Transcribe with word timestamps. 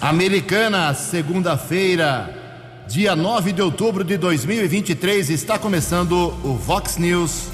Americana, 0.00 0.94
segunda-feira, 0.94 2.32
dia 2.86 3.16
9 3.16 3.52
de 3.52 3.60
outubro 3.60 4.04
de 4.04 4.16
2023, 4.16 5.28
está 5.28 5.58
começando 5.58 6.32
o 6.44 6.54
Vox 6.54 6.96
News. 6.96 7.48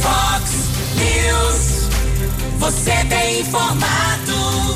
Vox 0.00 0.52
News, 0.94 1.88
você 2.58 3.04
tem 3.08 3.40
informado. 3.40 4.74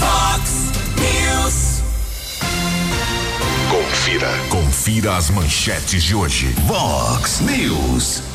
Vox 0.00 0.72
News. 0.98 1.82
Confira, 3.70 4.28
confira 4.48 5.16
as 5.16 5.30
manchetes 5.30 6.02
de 6.02 6.16
hoje. 6.16 6.48
Vox 6.66 7.40
News. 7.40 8.29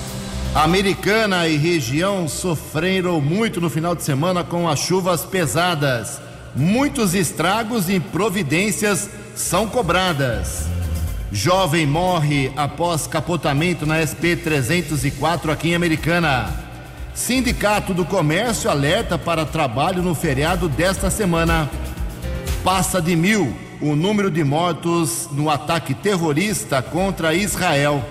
Americana 0.56 1.50
e 1.50 1.58
região 1.58 2.30
sofreram 2.30 3.20
muito 3.20 3.60
no 3.60 3.70
final 3.70 3.94
de 3.94 4.04
semana 4.04 4.42
com 4.42 4.70
as 4.70 4.80
chuvas 4.80 5.26
pesadas. 5.26 6.22
Muitos 6.56 7.14
estragos 7.14 7.90
e 7.90 8.00
providências 8.00 9.10
são 9.36 9.68
cobradas. 9.68 10.66
Jovem 11.30 11.86
morre 11.86 12.54
após 12.56 13.06
capotamento 13.06 13.86
na 13.86 14.00
SP 14.00 14.38
304 14.42 15.52
aqui 15.52 15.72
em 15.72 15.76
Americana. 15.76 16.54
Sindicato 17.14 17.94
do 17.94 18.06
Comércio 18.06 18.70
alerta 18.70 19.18
para 19.18 19.46
trabalho 19.46 20.02
no 20.02 20.16
feriado 20.16 20.70
desta 20.70 21.10
semana. 21.10 21.70
Passa 22.64 23.02
de 23.02 23.14
mil 23.14 23.54
o 23.82 23.94
número 23.94 24.32
de 24.32 24.42
mortos 24.42 25.28
no 25.34 25.50
ataque 25.50 25.94
terrorista 25.94 26.82
contra 26.82 27.34
Israel. 27.34 28.02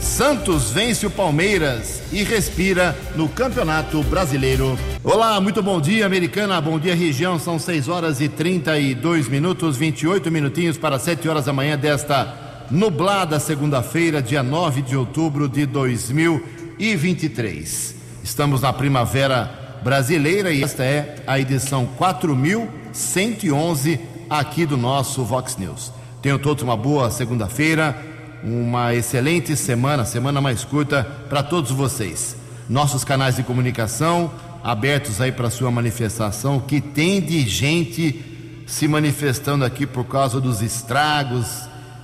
Santos 0.00 0.70
vence 0.70 1.06
o 1.06 1.10
Palmeiras 1.10 2.02
e 2.10 2.24
respira 2.24 2.96
no 3.14 3.28
Campeonato 3.28 4.02
Brasileiro. 4.04 4.78
Olá, 5.04 5.38
muito 5.40 5.62
bom 5.62 5.78
dia, 5.78 6.06
Americana. 6.06 6.58
Bom 6.58 6.78
dia, 6.78 6.94
região. 6.94 7.38
São 7.38 7.58
6 7.58 7.86
horas 7.86 8.18
e 8.20 8.28
32 8.28 9.28
minutos, 9.28 9.76
28 9.76 10.30
minutinhos 10.30 10.78
para 10.78 10.98
7 10.98 11.28
horas 11.28 11.44
da 11.44 11.52
manhã 11.52 11.76
desta 11.76 12.64
nublada 12.70 13.38
segunda-feira, 13.38 14.22
dia 14.22 14.42
9 14.42 14.80
de 14.80 14.96
outubro 14.96 15.46
de 15.46 15.66
2023. 15.66 17.94
Estamos 18.24 18.62
na 18.62 18.72
primavera 18.72 19.78
brasileira 19.84 20.50
e 20.50 20.62
esta 20.62 20.82
é 20.82 21.16
a 21.26 21.38
edição 21.38 21.86
4111 21.98 24.00
aqui 24.30 24.64
do 24.64 24.78
nosso 24.78 25.22
Vox 25.24 25.58
News. 25.58 25.92
Tenham 26.22 26.38
todos 26.38 26.62
uma 26.62 26.76
boa 26.76 27.10
segunda-feira 27.10 28.09
uma 28.42 28.94
excelente 28.94 29.56
semana, 29.56 30.04
semana 30.04 30.40
mais 30.40 30.64
curta 30.64 31.04
para 31.28 31.42
todos 31.42 31.70
vocês. 31.70 32.36
Nossos 32.68 33.04
canais 33.04 33.36
de 33.36 33.42
comunicação 33.42 34.30
abertos 34.62 35.20
aí 35.20 35.32
para 35.32 35.50
sua 35.50 35.70
manifestação, 35.70 36.60
que 36.60 36.80
tem 36.80 37.20
de 37.20 37.40
gente 37.48 38.62
se 38.66 38.86
manifestando 38.86 39.64
aqui 39.64 39.86
por 39.86 40.04
causa 40.04 40.40
dos 40.40 40.62
estragos, 40.62 41.46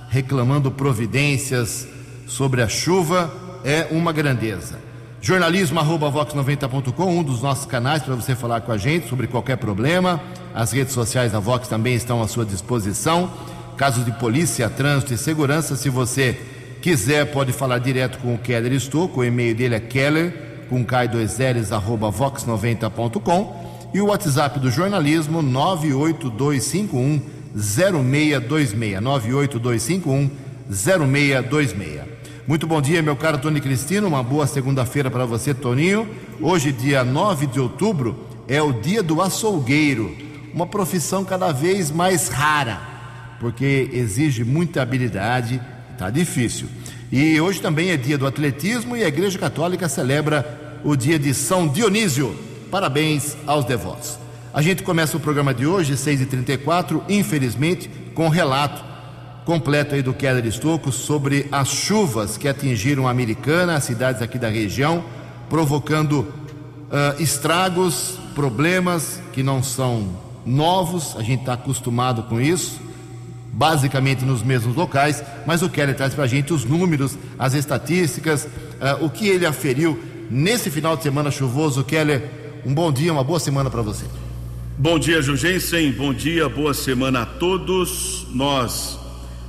reclamando 0.09 0.71
providências 0.71 1.87
sobre 2.25 2.61
a 2.61 2.67
chuva, 2.67 3.31
é 3.63 3.87
uma 3.91 4.11
grandeza. 4.11 4.79
Jornalismo 5.21 5.79
arroba 5.79 6.11
vox90.com, 6.11 7.19
um 7.19 7.23
dos 7.23 7.41
nossos 7.41 7.65
canais 7.65 8.03
para 8.03 8.15
você 8.15 8.35
falar 8.35 8.61
com 8.61 8.71
a 8.71 8.77
gente 8.77 9.09
sobre 9.09 9.27
qualquer 9.27 9.57
problema. 9.57 10.21
As 10.53 10.71
redes 10.71 10.93
sociais 10.93 11.31
da 11.31 11.39
Vox 11.39 11.67
também 11.67 11.95
estão 11.95 12.21
à 12.21 12.27
sua 12.27 12.45
disposição 12.45 13.31
casos 13.77 14.03
de 14.03 14.11
polícia, 14.11 14.69
trânsito 14.69 15.13
e 15.13 15.17
segurança. 15.17 15.75
Se 15.75 15.87
você 15.89 16.37
quiser, 16.81 17.31
pode 17.31 17.53
falar 17.53 17.77
direto 17.77 18.17
com 18.17 18.33
o 18.33 18.37
Keller 18.37 18.73
Estouco. 18.73 19.21
O 19.21 19.23
e-mail 19.23 19.55
dele 19.55 19.75
é 19.75 19.79
keller, 19.79 20.65
com 20.67 20.83
k2ls, 20.83 21.71
arroba 21.71 22.11
vox90.com. 22.11 23.67
E 23.93 24.01
o 24.01 24.07
WhatsApp 24.07 24.59
do 24.59 24.71
jornalismo, 24.71 25.41
98251 25.41 27.21
0626. 27.55 28.99
98251 28.99 30.29
0626. 30.69 32.17
Muito 32.47 32.65
bom 32.65 32.81
dia, 32.81 33.01
meu 33.01 33.15
caro 33.15 33.37
Tony 33.37 33.61
Cristino. 33.61 34.07
Uma 34.07 34.23
boa 34.23 34.47
segunda-feira 34.47 35.11
para 35.11 35.25
você, 35.25 35.53
Toninho. 35.53 36.09
Hoje, 36.41 36.71
dia 36.71 37.03
9 37.03 37.45
de 37.47 37.59
outubro, 37.59 38.25
é 38.47 38.61
o 38.61 38.73
dia 38.73 39.03
do 39.03 39.21
açougueiro, 39.21 40.15
uma 40.53 40.65
profissão 40.65 41.25
cada 41.25 41.51
vez 41.51 41.91
mais 41.91 42.29
rara 42.29 42.96
porque 43.39 43.89
exige 43.93 44.43
muita 44.43 44.81
habilidade, 44.81 45.61
está 45.93 46.09
difícil. 46.09 46.67
E 47.11 47.39
hoje 47.39 47.61
também 47.61 47.91
é 47.91 47.97
dia 47.97 48.17
do 48.17 48.27
atletismo 48.27 48.95
e 48.95 49.03
a 49.03 49.07
Igreja 49.07 49.39
Católica 49.39 49.87
celebra 49.87 50.79
o 50.83 50.95
dia 50.95 51.17
de 51.17 51.33
São 51.33 51.67
Dionísio. 51.67 52.37
Parabéns 52.69 53.37
aos 53.45 53.65
devotos. 53.65 54.17
A 54.53 54.61
gente 54.61 54.83
começa 54.83 55.15
o 55.15 55.19
programa 55.19 55.53
de 55.53 55.65
hoje, 55.65 55.93
6h34, 55.93 57.01
infelizmente, 57.07 57.89
com 58.13 58.25
um 58.25 58.29
relato 58.29 58.83
completo 59.45 59.95
aí 59.95 60.01
do 60.01 60.13
Keller 60.13 60.45
Estocco 60.45 60.91
sobre 60.91 61.47
as 61.51 61.69
chuvas 61.69 62.37
que 62.37 62.47
atingiram 62.47 63.07
a 63.07 63.11
Americana, 63.11 63.75
as 63.75 63.85
cidades 63.85 64.21
aqui 64.21 64.37
da 64.37 64.49
região, 64.49 65.05
provocando 65.49 66.19
uh, 66.21 67.21
estragos, 67.21 68.19
problemas 68.35 69.21
que 69.31 69.41
não 69.41 69.63
são 69.63 70.09
novos, 70.45 71.15
a 71.17 71.23
gente 71.23 71.41
está 71.41 71.53
acostumado 71.53 72.23
com 72.23 72.41
isso, 72.41 72.81
basicamente 73.57 74.23
nos 74.23 74.43
mesmos 74.43 74.75
locais, 74.75 75.23
mas 75.43 75.63
o 75.63 75.69
Keller 75.69 75.95
traz 75.95 76.13
para 76.13 76.25
a 76.25 76.27
gente 76.27 76.53
os 76.53 76.63
números, 76.63 77.17
as 77.39 77.55
estatísticas, 77.55 78.45
uh, 78.45 79.03
o 79.03 79.09
que 79.09 79.27
ele 79.27 79.47
aferiu 79.47 79.99
nesse 80.29 80.69
final 80.69 80.95
de 80.95 81.01
semana 81.01 81.31
chuvoso. 81.31 81.83
Keller, 81.83 82.29
um 82.63 82.71
bom 82.71 82.91
dia, 82.91 83.11
uma 83.11 83.23
boa 83.23 83.39
semana 83.39 83.67
para 83.67 83.81
você. 83.81 84.05
Bom 84.77 84.99
dia, 84.99 85.23
Jugensen, 85.23 85.91
bom 85.91 86.13
dia, 86.13 86.47
boa 86.47 86.71
semana 86.71 87.23
a 87.23 87.25
todos. 87.25 88.27
Nós 88.31 88.99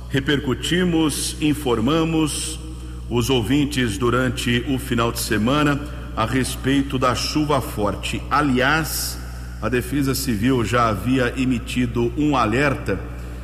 repercutimos, 0.09 1.37
informamos 1.39 2.59
os 3.11 3.29
ouvintes 3.29 3.95
durante 3.95 4.65
o 4.67 4.79
final 4.79 5.11
de 5.11 5.19
semana 5.19 5.79
a 6.17 6.25
respeito 6.25 6.97
da 6.97 7.13
chuva 7.13 7.61
forte. 7.61 8.19
Aliás, 8.31 9.19
a 9.61 9.69
Defesa 9.69 10.15
Civil 10.15 10.65
já 10.65 10.89
havia 10.89 11.31
emitido 11.37 12.11
um 12.17 12.35
alerta 12.35 12.99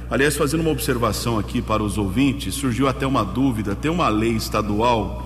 Aliás, 0.09 0.37
fazendo 0.37 0.61
uma 0.61 0.69
observação 0.69 1.39
aqui 1.39 1.61
para 1.61 1.81
os 1.81 1.97
ouvintes, 1.97 2.53
surgiu 2.53 2.87
até 2.87 3.07
uma 3.07 3.25
dúvida: 3.25 3.75
tem 3.75 3.89
uma 3.89 4.07
lei 4.07 4.33
estadual 4.33 5.25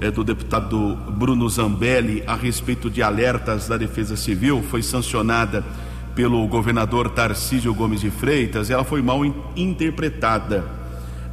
é, 0.00 0.10
do 0.10 0.22
deputado 0.22 0.96
Bruno 1.10 1.48
Zambelli 1.48 2.22
a 2.26 2.36
respeito 2.36 2.88
de 2.88 3.02
alertas 3.02 3.66
da 3.66 3.76
Defesa 3.76 4.16
Civil, 4.16 4.62
foi 4.62 4.82
sancionada 4.82 5.64
pelo 6.14 6.46
governador 6.46 7.10
Tarcísio 7.10 7.74
Gomes 7.74 8.00
de 8.00 8.10
Freitas, 8.10 8.70
ela 8.70 8.84
foi 8.84 9.02
mal 9.02 9.24
in 9.24 9.34
interpretada. 9.56 10.64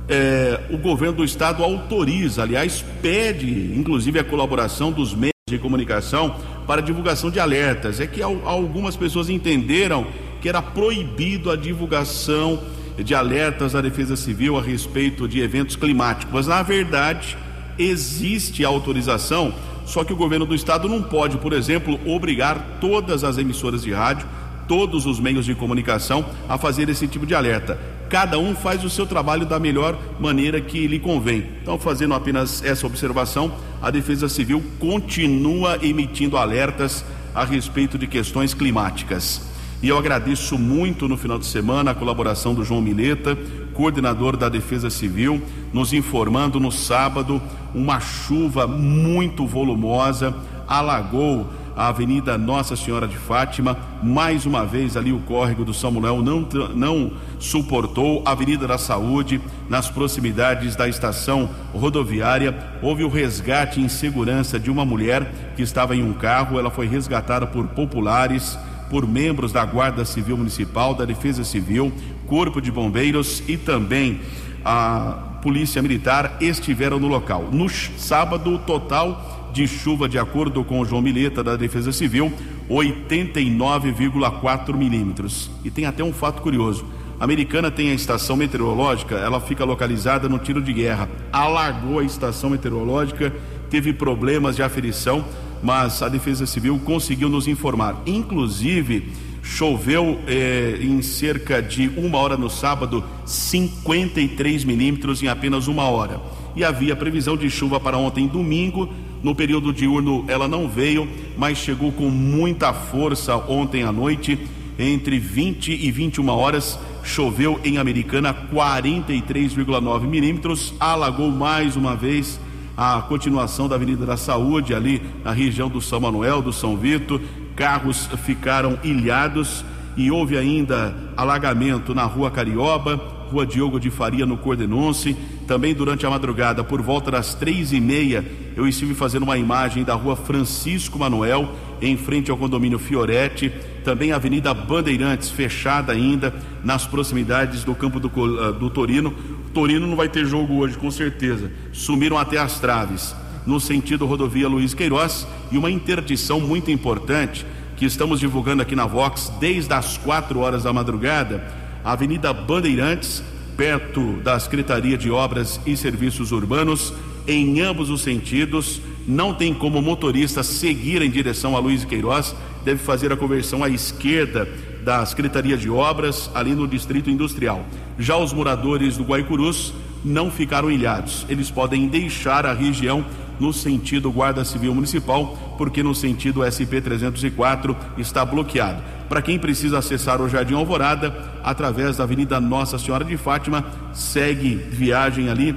É, 0.10 0.60
o 0.72 0.78
governo 0.78 1.18
do 1.18 1.24
estado 1.24 1.64
autoriza, 1.64 2.42
aliás, 2.42 2.84
pede, 3.00 3.78
inclusive, 3.78 4.18
a 4.18 4.24
colaboração 4.24 4.92
dos 4.92 5.14
meios 5.14 5.32
de 5.48 5.60
comunicação 5.60 6.36
para 6.66 6.82
divulgação 6.82 7.30
de 7.30 7.40
alertas. 7.40 8.00
É 8.00 8.08
que 8.08 8.22
algumas 8.24 8.96
pessoas 8.96 9.30
entenderam 9.30 10.08
que 10.42 10.50
era 10.50 10.62
proibido 10.62 11.52
a 11.52 11.56
divulgação 11.56 12.60
de 12.98 13.16
alertas 13.16 13.74
da 13.74 13.82
Defesa 13.82 14.16
Civil 14.16 14.58
a 14.58 14.62
respeito 14.62 15.28
de 15.28 15.40
eventos 15.40 15.76
climáticos. 15.76 16.34
Mas, 16.34 16.48
na 16.48 16.62
verdade, 16.64 17.38
existe 17.78 18.66
autorização, 18.66 19.54
só 19.86 20.04
que 20.04 20.14
o 20.14 20.16
governo 20.16 20.46
do 20.46 20.56
estado 20.56 20.90
não 20.90 21.02
pode, 21.02 21.38
por 21.38 21.54
exemplo, 21.54 22.00
obrigar 22.06 22.80
todas 22.82 23.24
as 23.24 23.38
emissoras 23.38 23.84
de 23.84 23.92
rádio, 23.92 24.28
todos 24.68 25.06
os 25.06 25.20
meios 25.20 25.46
de 25.46 25.56
comunicação 25.56 26.26
a 26.48 26.58
fazer 26.58 26.90
esse 26.90 27.08
tipo 27.08 27.26
de 27.26 27.36
alerta. 27.36 27.80
Cada 28.10 28.38
um 28.38 28.54
faz 28.54 28.84
o 28.84 28.90
seu 28.90 29.06
trabalho 29.06 29.46
da 29.46 29.60
melhor 29.60 29.98
maneira 30.20 30.60
que 30.60 30.86
lhe 30.86 31.00
convém. 31.00 31.46
Então, 31.62 31.80
fazendo 31.80 32.14
apenas 32.14 32.64
essa 32.64 32.86
observação, 32.86 33.54
a 33.82 33.90
Defesa 33.90 34.28
Civil 34.28 34.62
continua 34.80 35.78
emitindo 35.82 36.38
alertas 36.38 37.06
a 37.34 37.46
respeito 37.46 37.98
de 37.98 38.08
questões 38.08 38.54
climáticas. 38.54 39.51
E 39.82 39.90
eu 39.90 39.98
agradeço 39.98 40.60
muito 40.60 41.08
no 41.08 41.18
final 41.18 41.40
de 41.40 41.46
semana 41.46 41.92
a 41.92 41.96
colaboração 41.96 42.54
do 42.54 42.64
João 42.64 42.82
Mileta, 42.82 43.36
coordenador 43.74 44.38
da 44.38 44.48
Defesa 44.48 44.90
Civil, 44.90 45.42
nos 45.74 45.92
informando 45.92 46.60
no 46.60 46.72
sábado 46.72 47.42
uma 47.74 48.00
chuva 48.00 48.68
muito 48.68 49.48
volumosa 49.48 50.36
alagou 50.72 51.48
a 51.76 51.88
Avenida 51.88 52.38
Nossa 52.38 52.76
Senhora 52.76 53.08
de 53.08 53.18
Fátima. 53.18 53.78
Mais 54.02 54.46
uma 54.46 54.66
vez 54.66 54.96
ali 54.96 55.12
o 55.12 55.20
córrego 55.20 55.66
do 55.66 55.74
Samuel 55.74 56.22
não, 56.22 56.48
não 56.74 57.12
suportou. 57.40 58.22
Avenida 58.26 58.68
da 58.68 58.78
Saúde, 58.78 59.42
nas 59.70 59.90
proximidades 59.90 60.76
da 60.76 60.88
estação 60.88 61.50
rodoviária, 61.74 62.58
houve 62.82 63.04
o 63.04 63.10
resgate 63.10 63.82
em 63.82 63.90
segurança 63.90 64.60
de 64.60 64.72
uma 64.72 64.86
mulher 64.86 65.54
que 65.56 65.62
estava 65.62 65.96
em 65.96 66.04
um 66.04 66.14
carro. 66.14 66.58
Ela 66.58 66.70
foi 66.70 66.88
resgatada 66.88 67.46
por 67.46 67.68
populares 67.68 68.58
por 68.92 69.08
membros 69.08 69.52
da 69.54 69.66
Guarda 69.66 70.04
Civil 70.04 70.36
Municipal, 70.36 70.94
da 70.94 71.06
Defesa 71.06 71.46
Civil, 71.46 71.94
Corpo 72.28 72.62
de 72.62 72.70
Bombeiros 72.70 73.42
e 73.48 73.56
também 73.56 74.20
a 74.66 75.38
Polícia 75.42 75.82
Militar 75.82 76.36
estiveram 76.42 77.00
no 77.00 77.08
local. 77.08 77.48
No 77.54 77.70
sábado, 77.70 78.60
total 78.60 79.50
de 79.54 79.66
chuva, 79.66 80.10
de 80.10 80.20
acordo 80.20 80.62
com 80.66 80.82
o 80.82 80.86
João 80.86 81.02
Mileta 81.02 81.42
da 81.42 81.56
Defesa 81.56 81.94
Civil, 81.94 82.34
89,4 82.70 84.76
milímetros. 84.76 85.50
E 85.64 85.72
tem 85.72 85.86
até 85.86 86.04
um 86.04 86.12
fato 86.12 86.42
curioso. 86.42 86.86
A 87.18 87.24
americana 87.24 87.72
tem 87.72 87.92
a 87.92 87.94
estação 87.94 88.36
meteorológica, 88.36 89.16
ela 89.16 89.40
fica 89.40 89.64
localizada 89.64 90.28
no 90.28 90.38
tiro 90.38 90.62
de 90.62 90.74
guerra. 90.74 91.08
Alagou 91.32 92.00
a 92.00 92.04
estação 92.04 92.50
meteorológica, 92.50 93.34
teve 93.70 93.94
problemas 93.94 94.58
de 94.58 94.64
aferição, 94.64 95.24
mas 95.62 96.02
a 96.02 96.10
Defesa 96.10 96.46
Civil 96.46 96.80
conseguiu 96.84 97.30
nos 97.30 97.48
informar. 97.48 98.02
Inclusive, 98.06 99.10
choveu 99.44 100.20
eh, 100.28 100.80
em 100.82 101.02
cerca 101.02 101.62
de 101.62 101.90
uma 101.98 102.18
hora 102.18 102.38
no 102.38 102.50
sábado, 102.50 103.04
53 103.26 104.64
milímetros 104.64 105.22
em 105.22 105.28
apenas 105.28 105.68
uma 105.68 105.84
hora. 105.84 106.22
E 106.56 106.64
havia 106.64 106.96
previsão 106.96 107.38
de 107.38 107.50
chuva 107.50 107.80
para 107.80 107.98
ontem, 107.98 108.28
domingo. 108.28 108.90
No 109.24 109.36
período 109.36 109.72
diurno 109.72 110.26
ela 110.28 110.48
não 110.48 110.68
veio, 110.68 111.08
mas 111.38 111.58
chegou 111.58 111.92
com 111.92 112.10
muita 112.10 112.74
força 112.74 113.36
ontem 113.36 113.84
à 113.84 113.92
noite, 113.92 114.38
entre 114.80 115.20
20 115.20 115.72
e 115.72 115.92
21 115.92 116.28
horas. 116.30 116.80
Choveu 117.04 117.60
em 117.64 117.78
Americana 117.78 118.34
43,9 118.34 120.02
milímetros, 120.02 120.74
alagou 120.80 121.32
mais 121.32 121.76
uma 121.76 121.96
vez 121.96 122.40
a 122.76 123.02
continuação 123.02 123.68
da 123.68 123.76
Avenida 123.76 124.06
da 124.06 124.18
Saúde, 124.18 124.74
ali 124.74 125.02
na 125.24 125.32
região 125.32 125.70
do 125.70 125.82
São 125.82 126.00
Manuel, 126.00 126.42
do 126.42 126.54
São 126.54 126.78
Vito. 126.78 127.22
Carros 127.56 128.10
ficaram 128.24 128.80
ilhados 128.84 129.64
e 129.96 130.10
houve 130.10 130.38
ainda 130.38 130.96
alagamento 131.18 131.94
na 131.94 132.06
Rua 132.06 132.32
Carioba, 132.32 133.00
Rua 133.32 133.46
Diogo 133.46 133.80
de 133.80 133.90
Faria, 133.90 134.26
no 134.26 134.38
Cordenonce. 134.38 135.16
Também 135.48 135.74
durante 135.74 136.06
a 136.06 136.10
madrugada, 136.10 136.64
por 136.64 136.82
volta 136.82 137.12
das 137.12 137.36
três 137.36 137.74
e 137.74 137.80
meia, 137.80 138.26
eu 138.56 138.68
estive 138.68 138.94
fazendo 138.94 139.24
uma 139.24 139.38
imagem 139.38 139.84
da 139.84 139.94
Rua 139.94 140.16
Francisco 140.16 140.98
Manuel, 140.98 141.50
em 141.82 141.98
frente 141.98 142.32
ao 142.32 142.38
condomínio 142.38 142.80
Fioretti. 142.80 143.52
Também 143.84 144.12
a 144.12 144.16
Avenida 144.16 144.54
Bandeirantes, 144.54 145.30
fechada 145.30 145.92
ainda, 145.92 146.34
nas 146.64 146.86
proximidades 146.86 147.64
do 147.64 147.74
campo 147.74 148.00
do, 148.00 148.08
uh, 148.08 148.54
do 148.54 148.70
Torino. 148.70 149.14
Torino 149.52 149.86
não 149.86 149.96
vai 149.96 150.10
ter 150.10 150.26
jogo 150.26 150.56
hoje, 150.56 150.78
com 150.78 150.90
certeza. 150.90 151.52
Sumiram 151.72 152.18
até 152.18 152.38
as 152.38 152.60
traves, 152.60 153.16
no 153.46 153.60
sentido 153.60 154.06
rodovia 154.06 154.48
Luiz 154.48 154.74
Queiroz, 154.74 155.28
e 155.52 155.58
uma 155.58 155.70
interdição 155.70 156.40
muito 156.40 156.72
importante 156.72 157.46
que 157.76 157.86
estamos 157.86 158.20
divulgando 158.20 158.62
aqui 158.62 158.76
na 158.76 158.86
Vox 158.86 159.32
desde 159.40 159.74
as 159.74 159.98
quatro 159.98 160.40
horas 160.40 160.64
da 160.64 160.74
madrugada, 160.74 161.44
Avenida 161.84 162.32
Bandeirantes, 162.32 163.24
perto 163.58 164.14
da 164.24 164.40
Secretaria 164.40 164.98
de 164.98 165.12
Obras 165.12 165.60
e 165.66 165.76
Serviços 165.76 166.32
Urbanos, 166.32 166.94
em 167.28 167.60
ambos 167.62 167.90
os 167.90 168.02
sentidos. 168.02 168.82
Não 169.08 169.34
tem 169.34 169.54
como 169.54 169.82
motorista 169.82 170.44
seguir 170.44 171.02
em 171.02 171.10
direção 171.10 171.56
a 171.56 171.60
Luiz 171.60 171.84
Queiroz, 171.84 172.36
deve 172.64 172.82
fazer 172.84 173.12
a 173.12 173.18
conversão 173.18 173.64
à 173.64 173.70
esquerda 173.70 174.48
da 174.84 175.06
Secretaria 175.06 175.58
de 175.58 175.70
Obras, 175.70 176.30
ali 176.34 176.54
no 176.54 176.68
Distrito 176.68 177.10
Industrial. 177.10 177.64
Já 177.98 178.18
os 178.18 178.34
moradores 178.34 178.98
do 178.98 179.04
Guaicurus 179.04 179.74
não 180.04 180.32
ficaram 180.32 180.72
ilhados. 180.72 181.26
Eles 181.30 181.52
podem 181.52 181.88
deixar 181.88 182.46
a 182.46 182.54
região 182.54 183.06
no 183.40 183.52
sentido 183.52 184.12
Guarda 184.12 184.46
Civil 184.46 184.74
Municipal, 184.74 185.56
porque 185.58 185.82
no 185.82 185.96
sentido 185.96 186.44
SP 186.46 186.78
304 186.82 187.76
está 187.98 188.24
bloqueado. 188.24 188.82
Para 189.10 189.22
quem 189.22 189.40
precisa 189.40 189.80
acessar 189.80 190.22
o 190.22 190.30
Jardim 190.30 190.54
Alvorada, 190.54 191.14
através 191.44 191.98
da 191.98 192.04
Avenida 192.04 192.40
Nossa 192.40 192.78
Senhora 192.78 193.04
de 193.04 193.18
Fátima, 193.18 193.66
segue 193.94 194.56
viagem 194.56 195.30
ali 195.30 195.56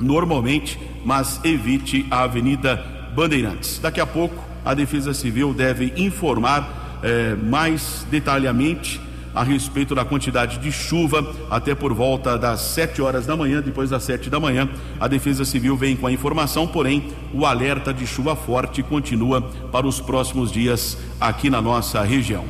normalmente, 0.00 0.78
mas 1.04 1.40
evite 1.44 2.06
a 2.10 2.22
Avenida 2.22 2.84
Bandeirantes. 3.14 3.78
Daqui 3.80 4.00
a 4.00 4.06
pouco, 4.06 4.42
a 4.64 4.72
Defesa 4.74 5.12
Civil 5.12 5.52
deve 5.52 5.92
informar 5.96 6.85
eh, 7.02 7.34
mais 7.34 8.06
detalhadamente 8.10 9.00
a 9.36 9.42
respeito 9.42 9.94
da 9.94 10.02
quantidade 10.02 10.56
de 10.58 10.72
chuva 10.72 11.34
até 11.50 11.74
por 11.74 11.92
volta 11.92 12.38
das 12.38 12.60
7 12.60 13.02
horas 13.02 13.26
da 13.26 13.36
manhã. 13.36 13.60
Depois 13.60 13.90
das 13.90 14.02
7 14.04 14.30
da 14.30 14.40
manhã, 14.40 14.66
a 14.98 15.06
Defesa 15.06 15.44
Civil 15.44 15.76
vem 15.76 15.94
com 15.94 16.06
a 16.06 16.12
informação, 16.12 16.66
porém, 16.66 17.12
o 17.34 17.44
alerta 17.44 17.92
de 17.92 18.06
chuva 18.06 18.34
forte 18.34 18.82
continua 18.82 19.42
para 19.70 19.86
os 19.86 20.00
próximos 20.00 20.50
dias 20.50 20.96
aqui 21.20 21.50
na 21.50 21.60
nossa 21.60 22.02
região. 22.02 22.44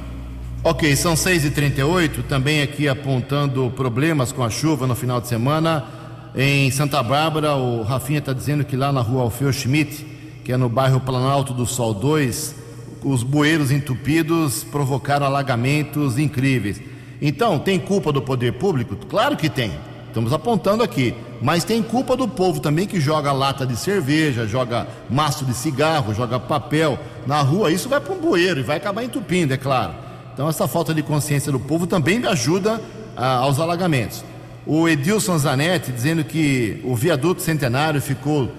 Ok, 0.63 0.95
são 0.95 1.15
6h38, 1.15 2.23
também 2.29 2.63
aqui 2.63 2.89
apontando 2.89 3.69
problemas 3.77 4.31
com 4.31 4.45
a 4.45 4.51
chuva 4.51 4.87
no 4.87 4.95
final 4.95 5.21
de 5.21 5.27
semana. 5.27 5.85
Em 6.37 6.71
Santa 6.71 7.03
Bárbara, 7.03 7.55
o 7.55 7.83
Rafinha 7.83 8.21
está 8.21 8.33
dizendo 8.33 8.65
que 8.65 8.77
lá 8.77 8.93
na 8.93 9.01
rua 9.01 9.23
Alfeu 9.23 9.53
Schmidt, 9.53 10.07
que 10.45 10.53
é 10.53 10.57
no 10.57 10.69
bairro 10.69 11.01
Planalto 11.01 11.53
do 11.53 11.67
Sol 11.67 11.93
2, 11.93 12.66
os 13.05 13.23
bueiros 13.23 13.71
entupidos 13.71 14.65
provocaram 14.65 15.27
alagamentos 15.27 16.19
incríveis. 16.19 16.81
Então, 17.21 17.59
tem 17.59 17.79
culpa 17.79 18.13
do 18.13 18.21
poder 18.21 18.55
público? 18.55 18.97
Claro 19.09 19.37
que 19.37 19.49
tem. 19.49 19.73
Estamos 20.09 20.33
apontando 20.33 20.83
aqui. 20.83 21.15
Mas 21.43 21.65
tem 21.65 21.83
culpa 21.83 22.17
do 22.17 22.27
povo 22.27 22.61
também 22.61 22.87
que 22.87 22.99
joga 22.99 23.33
lata 23.33 23.67
de 23.67 23.77
cerveja, 23.77 24.47
joga 24.47 24.87
maço 25.11 25.45
de 25.45 25.53
cigarro, 25.53 26.15
joga 26.15 26.41
papel 26.41 26.99
na 27.27 27.41
rua. 27.43 27.71
Isso 27.71 27.89
vai 27.89 28.01
para 28.01 28.15
um 28.15 28.19
bueiro 28.19 28.61
e 28.61 28.63
vai 28.63 28.79
acabar 28.79 29.05
entupindo, 29.05 29.53
é 29.53 29.57
claro. 29.57 29.95
Então, 30.33 30.49
essa 30.49 30.67
falta 30.67 30.95
de 30.95 31.03
consciência 31.03 31.53
do 31.53 31.61
povo 31.61 31.87
também 31.87 32.25
ajuda 32.27 32.81
ah, 33.17 33.37
aos 33.37 33.59
alagamentos. 33.59 34.25
O 34.67 34.89
Edilson 34.89 35.39
Zanetti 35.39 35.93
dizendo 35.93 36.25
que 36.25 36.81
o 36.85 36.97
viaduto 36.97 37.41
centenário 37.41 38.01
ficou 38.01 38.51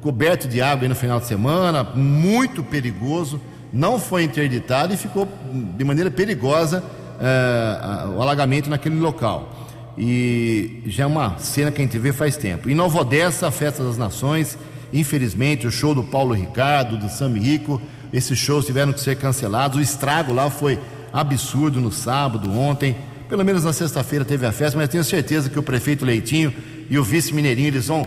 coberto 0.00 0.48
de 0.48 0.60
água 0.60 0.88
no 0.88 0.94
final 0.94 1.20
de 1.20 1.26
semana, 1.26 1.84
muito 1.84 2.62
perigoso 2.62 3.40
não 3.72 3.98
foi 3.98 4.24
interditado 4.24 4.94
e 4.94 4.96
ficou 4.96 5.28
de 5.76 5.84
maneira 5.84 6.10
perigosa 6.10 6.82
uh, 6.82 8.16
o 8.16 8.22
alagamento 8.22 8.70
naquele 8.70 8.98
local. 8.98 9.66
E 9.96 10.82
já 10.86 11.04
é 11.04 11.06
uma 11.06 11.38
cena 11.38 11.70
que 11.70 11.82
a 11.82 11.84
gente 11.84 11.98
vê 11.98 12.12
faz 12.12 12.36
tempo. 12.36 12.70
Em 12.70 12.74
Nova 12.74 13.00
Odessa, 13.00 13.48
a 13.48 13.50
Festa 13.50 13.82
das 13.82 13.98
Nações, 13.98 14.56
infelizmente, 14.92 15.66
o 15.66 15.70
show 15.70 15.94
do 15.94 16.04
Paulo 16.04 16.34
Ricardo, 16.34 16.96
do 16.96 17.08
Sami 17.08 17.40
Rico, 17.40 17.82
esses 18.12 18.38
shows 18.38 18.64
tiveram 18.64 18.92
que 18.92 19.00
ser 19.00 19.16
cancelados. 19.16 19.76
O 19.76 19.80
estrago 19.80 20.32
lá 20.32 20.48
foi 20.50 20.78
absurdo 21.12 21.80
no 21.80 21.90
sábado, 21.90 22.50
ontem. 22.56 22.96
Pelo 23.28 23.44
menos 23.44 23.64
na 23.64 23.72
sexta-feira 23.72 24.24
teve 24.24 24.46
a 24.46 24.52
festa, 24.52 24.78
mas 24.78 24.88
tenho 24.88 25.04
certeza 25.04 25.50
que 25.50 25.58
o 25.58 25.62
prefeito 25.62 26.04
Leitinho 26.04 26.54
e 26.88 26.96
o 26.96 27.04
vice 27.04 27.34
Mineirinho 27.34 27.68
eles 27.68 27.88
vão 27.88 28.02
uh, 28.02 28.06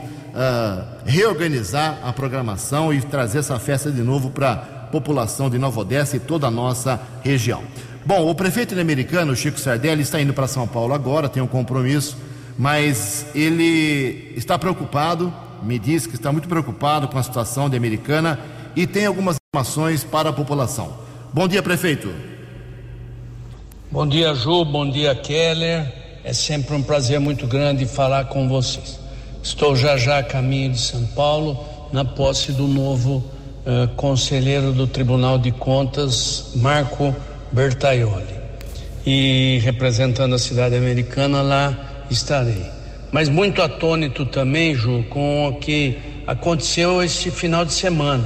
reorganizar 1.06 2.00
a 2.04 2.12
programação 2.12 2.92
e 2.92 3.02
trazer 3.02 3.40
essa 3.40 3.60
festa 3.60 3.92
de 3.92 4.02
novo 4.02 4.32
para 4.32 4.81
população 4.92 5.50
de 5.50 5.58
Nova 5.58 5.80
Odessa 5.80 6.18
e 6.18 6.20
toda 6.20 6.48
a 6.48 6.52
nossa 6.52 7.02
região. 7.24 7.64
Bom, 8.06 8.30
o 8.30 8.36
prefeito 8.36 8.80
americano, 8.80 9.36
Chico 9.36 9.60
Sardelli, 9.60 10.02
está 10.02 10.20
indo 10.22 10.34
para 10.34 10.48
São 10.48 10.68
Paulo 10.68 10.94
agora, 10.94 11.30
tem 11.30 11.42
um 11.42 11.48
compromisso, 11.48 12.18
mas 12.58 13.28
ele 13.34 14.34
está 14.36 14.60
preocupado, 14.60 15.34
me 15.64 15.80
diz 15.80 16.06
que 16.06 16.16
está 16.16 16.32
muito 16.32 16.48
preocupado 16.48 17.08
com 17.08 17.18
a 17.18 17.24
situação 17.24 17.70
de 17.70 17.78
Americana 17.78 18.40
e 18.76 18.86
tem 18.86 19.06
algumas 19.06 19.38
informações 19.54 20.04
para 20.04 20.30
a 20.30 20.34
população. 20.34 20.94
Bom 21.32 21.48
dia, 21.48 21.62
prefeito. 21.62 22.12
Bom 23.92 24.08
dia, 24.08 24.34
Ju, 24.34 24.66
bom 24.66 24.90
dia, 24.90 25.14
Keller. 25.16 25.92
É 26.24 26.34
sempre 26.34 26.76
um 26.76 26.82
prazer 26.82 27.20
muito 27.20 27.48
grande 27.48 27.86
falar 27.86 28.26
com 28.26 28.48
vocês. 28.48 29.00
Estou 29.44 29.76
já 29.76 29.98
já 29.98 30.20
a 30.20 30.24
caminho 30.24 30.72
de 30.72 30.80
São 30.80 31.06
Paulo, 31.08 31.64
na 31.92 32.06
posse 32.06 32.52
do 32.52 32.68
novo 32.68 33.24
uh, 33.66 33.88
conselheiro 33.96 34.72
do 34.72 34.88
Tribunal 34.88 35.38
de 35.38 35.52
Contas, 35.52 36.52
Marco 36.56 37.16
Bertaioli. 37.52 38.42
E 39.06 39.60
representando 39.64 40.36
a 40.36 40.40
cidade 40.40 40.76
americana, 40.76 41.42
lá 41.42 42.06
estarei. 42.10 42.66
Mas 43.12 43.28
muito 43.28 43.62
atônito 43.62 44.26
também, 44.26 44.76
Ju, 44.76 45.04
com 45.10 45.48
o 45.48 45.56
que 45.56 45.98
aconteceu 46.28 47.02
este 47.02 47.32
final 47.32 47.66
de 47.66 47.74
semana. 47.74 48.24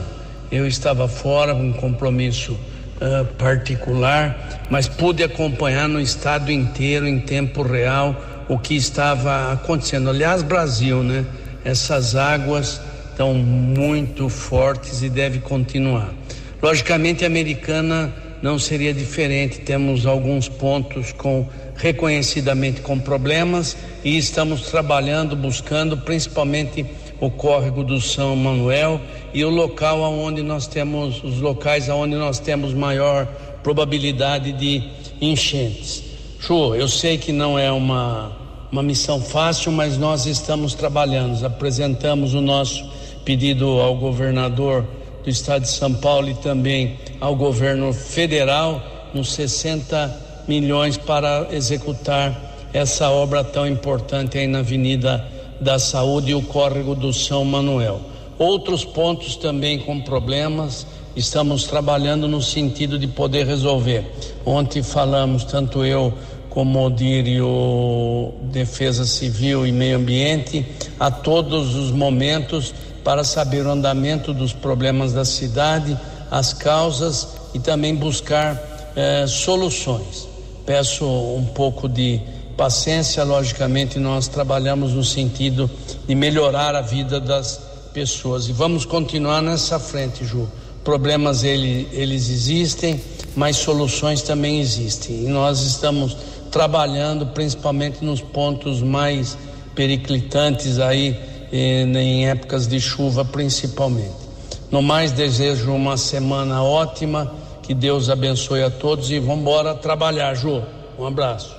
Eu 0.52 0.68
estava 0.68 1.08
fora, 1.08 1.56
um 1.56 1.74
compromisso 1.74 2.54
uh, 2.54 3.26
particular, 3.36 4.64
mas 4.70 4.88
pude 4.88 5.24
acompanhar 5.24 5.88
no 5.88 6.00
estado 6.00 6.52
inteiro, 6.52 7.08
em 7.08 7.20
tempo 7.20 7.64
real, 7.64 8.16
o 8.48 8.60
que 8.60 8.76
estava 8.76 9.52
acontecendo. 9.54 10.10
Aliás, 10.10 10.44
Brasil, 10.44 11.02
né? 11.02 11.26
Essas 11.64 12.16
águas 12.16 12.80
estão 13.16 13.34
muito 13.34 14.28
fortes 14.28 15.02
e 15.02 15.08
deve 15.08 15.40
continuar. 15.40 16.14
Logicamente, 16.62 17.24
a 17.24 17.28
americana 17.28 18.14
não 18.42 18.60
seria 18.60 18.94
diferente. 18.94 19.62
Temos 19.62 20.06
alguns 20.06 20.50
pontos 20.50 21.14
com 21.14 21.48
reconhecidamente 21.78 22.82
com 22.82 23.00
problemas 23.00 23.78
e 24.04 24.18
estamos 24.18 24.64
trabalhando, 24.64 25.34
buscando 25.34 25.98
principalmente 25.98 26.86
o 27.22 27.32
córrego 27.32 27.86
do 27.86 28.02
São 28.02 28.36
Manuel 28.36 29.00
e 29.34 29.46
o 29.46 29.50
local 29.50 30.04
aonde 30.04 30.42
nós 30.42 30.68
temos 30.68 31.24
os 31.24 31.40
locais 31.40 31.90
aonde 31.90 32.16
nós 32.16 32.40
temos 32.40 32.74
maior 32.74 33.26
probabilidade 33.64 34.52
de 34.52 34.84
enchentes. 35.22 36.04
Chu, 36.40 36.76
eu 36.76 36.90
sei 36.90 37.18
que 37.18 37.32
não 37.32 37.58
é 37.58 37.72
uma 37.72 38.46
uma 38.72 38.84
missão 38.84 39.22
fácil, 39.22 39.72
mas 39.72 39.98
nós 39.98 40.26
estamos 40.26 40.74
trabalhando. 40.74 41.42
Apresentamos 41.46 42.34
o 42.34 42.42
nosso 42.42 42.86
pedido 43.26 43.82
ao 43.82 43.96
governador 43.96 44.86
do 45.24 45.30
Estado 45.30 45.64
de 45.64 45.70
São 45.70 45.94
Paulo 45.96 46.30
e 46.30 46.36
também 46.36 47.00
ao 47.20 47.36
governo 47.36 47.92
federal 47.92 48.82
uns 49.14 49.34
60 49.34 50.44
milhões 50.48 50.96
para 50.96 51.48
executar 51.52 52.54
essa 52.72 53.10
obra 53.10 53.44
tão 53.44 53.68
importante 53.68 54.38
aí 54.38 54.48
na 54.48 54.60
Avenida 54.60 55.26
da 55.60 55.80
Saúde 55.80 56.32
e 56.32 56.36
o 56.36 56.42
córrego 56.42 56.94
do 56.94 57.12
São 57.12 57.44
Manuel. 57.44 58.02
Outros 58.38 58.84
pontos 58.84 59.38
também 59.38 59.80
com 59.80 60.02
problemas, 60.02 60.86
estamos 61.16 61.64
trabalhando 61.64 62.28
no 62.28 62.42
sentido 62.42 63.00
de 63.00 63.08
poder 63.08 63.48
resolver. 63.48 64.06
Ontem 64.46 64.84
falamos, 64.84 65.46
tanto 65.46 65.86
eu 65.86 66.14
como 66.50 66.86
o 66.86 66.90
Dírio 66.90 68.34
Defesa 68.44 69.06
Civil 69.06 69.66
e 69.66 69.72
Meio 69.72 69.98
Ambiente, 69.98 70.66
a 71.00 71.10
todos 71.10 71.76
os 71.76 71.92
momentos 71.92 72.74
para 73.06 73.24
saber 73.24 73.68
o 73.68 73.70
andamento 73.70 74.34
dos 74.34 74.52
problemas 74.52 75.14
da 75.14 75.24
cidade, 75.24 75.96
as 76.32 76.54
causas 76.54 77.28
e 77.54 77.60
também 77.60 77.94
buscar 77.94 78.60
eh, 78.96 79.28
soluções. 79.28 80.28
Peço 80.66 81.06
um 81.06 81.46
pouco 81.46 81.88
de 81.88 82.20
paciência, 82.58 83.24
logicamente, 83.24 84.00
nós 84.00 84.28
trabalhamos 84.28 84.94
no 84.94 85.04
sentido 85.04 85.70
de 86.08 86.16
melhorar 86.16 86.74
a 86.74 86.82
vida 86.82 87.20
das 87.20 87.62
pessoas 87.94 88.50
e 88.50 88.52
vamos 88.52 88.86
continuar 88.86 89.40
nessa 89.40 89.78
frente, 89.78 90.26
Ju. 90.26 90.50
Problemas 90.84 91.44
ele, 91.44 91.88
eles 91.92 92.28
existem, 92.30 93.00
mas 93.36 93.58
soluções 93.58 94.24
também 94.24 94.60
existem 94.60 95.26
e 95.26 95.28
nós 95.28 95.62
estamos 95.62 96.18
trabalhando 96.50 97.28
principalmente 97.28 98.04
nos 98.04 98.20
pontos 98.20 98.82
mais 98.82 99.38
periclitantes 99.76 100.80
aí 100.80 101.35
em 101.58 102.28
épocas 102.28 102.68
de 102.68 102.80
chuva 102.80 103.24
principalmente. 103.24 104.26
No 104.72 104.82
mais, 104.82 105.12
desejo 105.12 105.72
uma 105.72 105.96
semana 105.98 106.62
ótima, 106.64 107.32
que 107.62 107.74
Deus 107.74 108.10
abençoe 108.10 108.64
a 108.64 108.70
todos 108.70 109.10
e 109.10 109.20
vamos 109.20 109.42
embora 109.42 109.76
trabalhar, 109.76 110.34
Ju. 110.36 110.62
Um 110.98 111.06
abraço. 111.06 111.56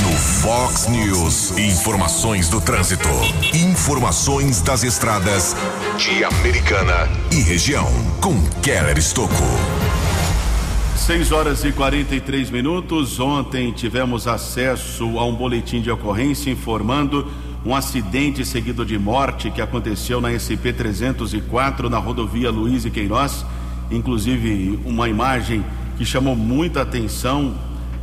No 0.02 0.12
Fox 0.12 0.88
News, 0.88 1.58
informações 1.58 2.48
do 2.50 2.62
trânsito, 2.62 3.10
informações 3.54 4.62
das 4.62 4.84
estradas 4.84 5.56
de 5.98 6.24
Americana 6.24 7.10
e 7.32 7.42
região, 7.42 7.92
com 8.22 8.42
Keller 8.62 8.98
Estocco. 8.98 9.44
6 10.96 11.32
horas 11.32 11.64
e 11.66 11.72
43 11.72 12.50
minutos. 12.50 13.20
Ontem 13.20 13.72
tivemos 13.72 14.28
acesso 14.28 15.20
a 15.20 15.26
um 15.26 15.36
boletim 15.36 15.82
de 15.82 15.92
ocorrência 15.92 16.50
informando 16.50 17.28
um 17.66 17.76
acidente 17.76 18.46
seguido 18.46 18.86
de 18.86 18.98
morte 18.98 19.52
que 19.52 19.62
aconteceu 19.62 20.22
na 20.22 20.38
SP 20.38 20.72
304 20.72 21.90
na 21.90 21.98
rodovia 21.98 22.50
Luiz 22.52 22.86
e 22.86 22.92
Queiroz. 22.92 23.46
Inclusive, 23.92 24.80
uma 24.86 25.10
imagem 25.10 25.64
que 25.98 26.06
chamou 26.06 26.36
muita 26.36 26.82
atenção. 26.82 27.54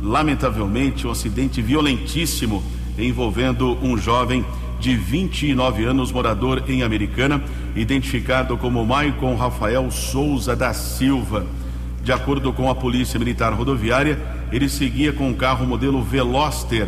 Lamentavelmente, 0.01 1.07
um 1.07 1.11
acidente 1.11 1.61
violentíssimo 1.61 2.63
envolvendo 2.97 3.77
um 3.81 3.97
jovem 3.97 4.45
de 4.79 4.95
29 4.95 5.85
anos, 5.85 6.11
morador 6.11 6.63
em 6.67 6.83
Americana, 6.83 7.43
identificado 7.75 8.57
como 8.57 8.85
Maicon 8.85 9.35
Rafael 9.35 9.89
Souza 9.91 10.55
da 10.55 10.73
Silva. 10.73 11.45
De 12.03 12.11
acordo 12.11 12.51
com 12.51 12.69
a 12.69 12.73
Polícia 12.73 13.19
Militar 13.19 13.53
Rodoviária, 13.53 14.19
ele 14.51 14.67
seguia 14.67 15.13
com 15.13 15.29
um 15.29 15.33
carro 15.33 15.67
modelo 15.67 16.01
Veloster 16.01 16.87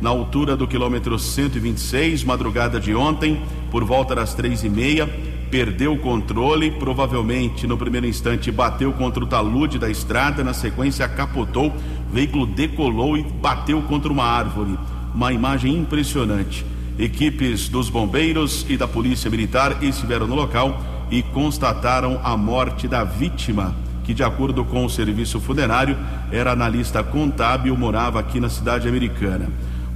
na 0.00 0.10
altura 0.10 0.56
do 0.56 0.66
quilômetro 0.66 1.18
126, 1.18 2.24
madrugada 2.24 2.80
de 2.80 2.94
ontem, 2.94 3.42
por 3.70 3.84
volta 3.84 4.14
das 4.14 4.34
três 4.34 4.64
e 4.64 4.68
meia, 4.68 5.06
perdeu 5.50 5.92
o 5.92 5.98
controle, 5.98 6.70
provavelmente 6.70 7.66
no 7.66 7.76
primeiro 7.76 8.06
instante 8.06 8.50
bateu 8.50 8.92
contra 8.92 9.22
o 9.22 9.26
talude 9.26 9.78
da 9.78 9.88
estrada, 9.88 10.42
na 10.42 10.52
sequência 10.52 11.06
capotou, 11.08 11.68
o 11.68 12.12
veículo 12.12 12.46
decolou 12.46 13.16
e 13.16 13.22
bateu 13.22 13.80
contra 13.82 14.10
uma 14.12 14.24
árvore. 14.24 14.78
Uma 15.14 15.32
imagem 15.32 15.76
impressionante. 15.76 16.64
Equipes 16.98 17.68
dos 17.68 17.88
bombeiros 17.88 18.66
e 18.68 18.76
da 18.76 18.88
Polícia 18.88 19.30
Militar 19.30 19.82
estiveram 19.82 20.26
no 20.26 20.34
local 20.34 20.80
e 21.10 21.22
constataram 21.22 22.20
a 22.24 22.36
morte 22.36 22.88
da 22.88 23.04
vítima 23.04 23.83
que, 24.04 24.14
de 24.14 24.22
acordo 24.22 24.64
com 24.64 24.84
o 24.84 24.90
serviço 24.90 25.40
funerário, 25.40 25.96
era 26.30 26.52
analista 26.52 27.02
contábil, 27.02 27.76
morava 27.76 28.20
aqui 28.20 28.38
na 28.38 28.48
cidade 28.48 28.86
americana. 28.86 29.48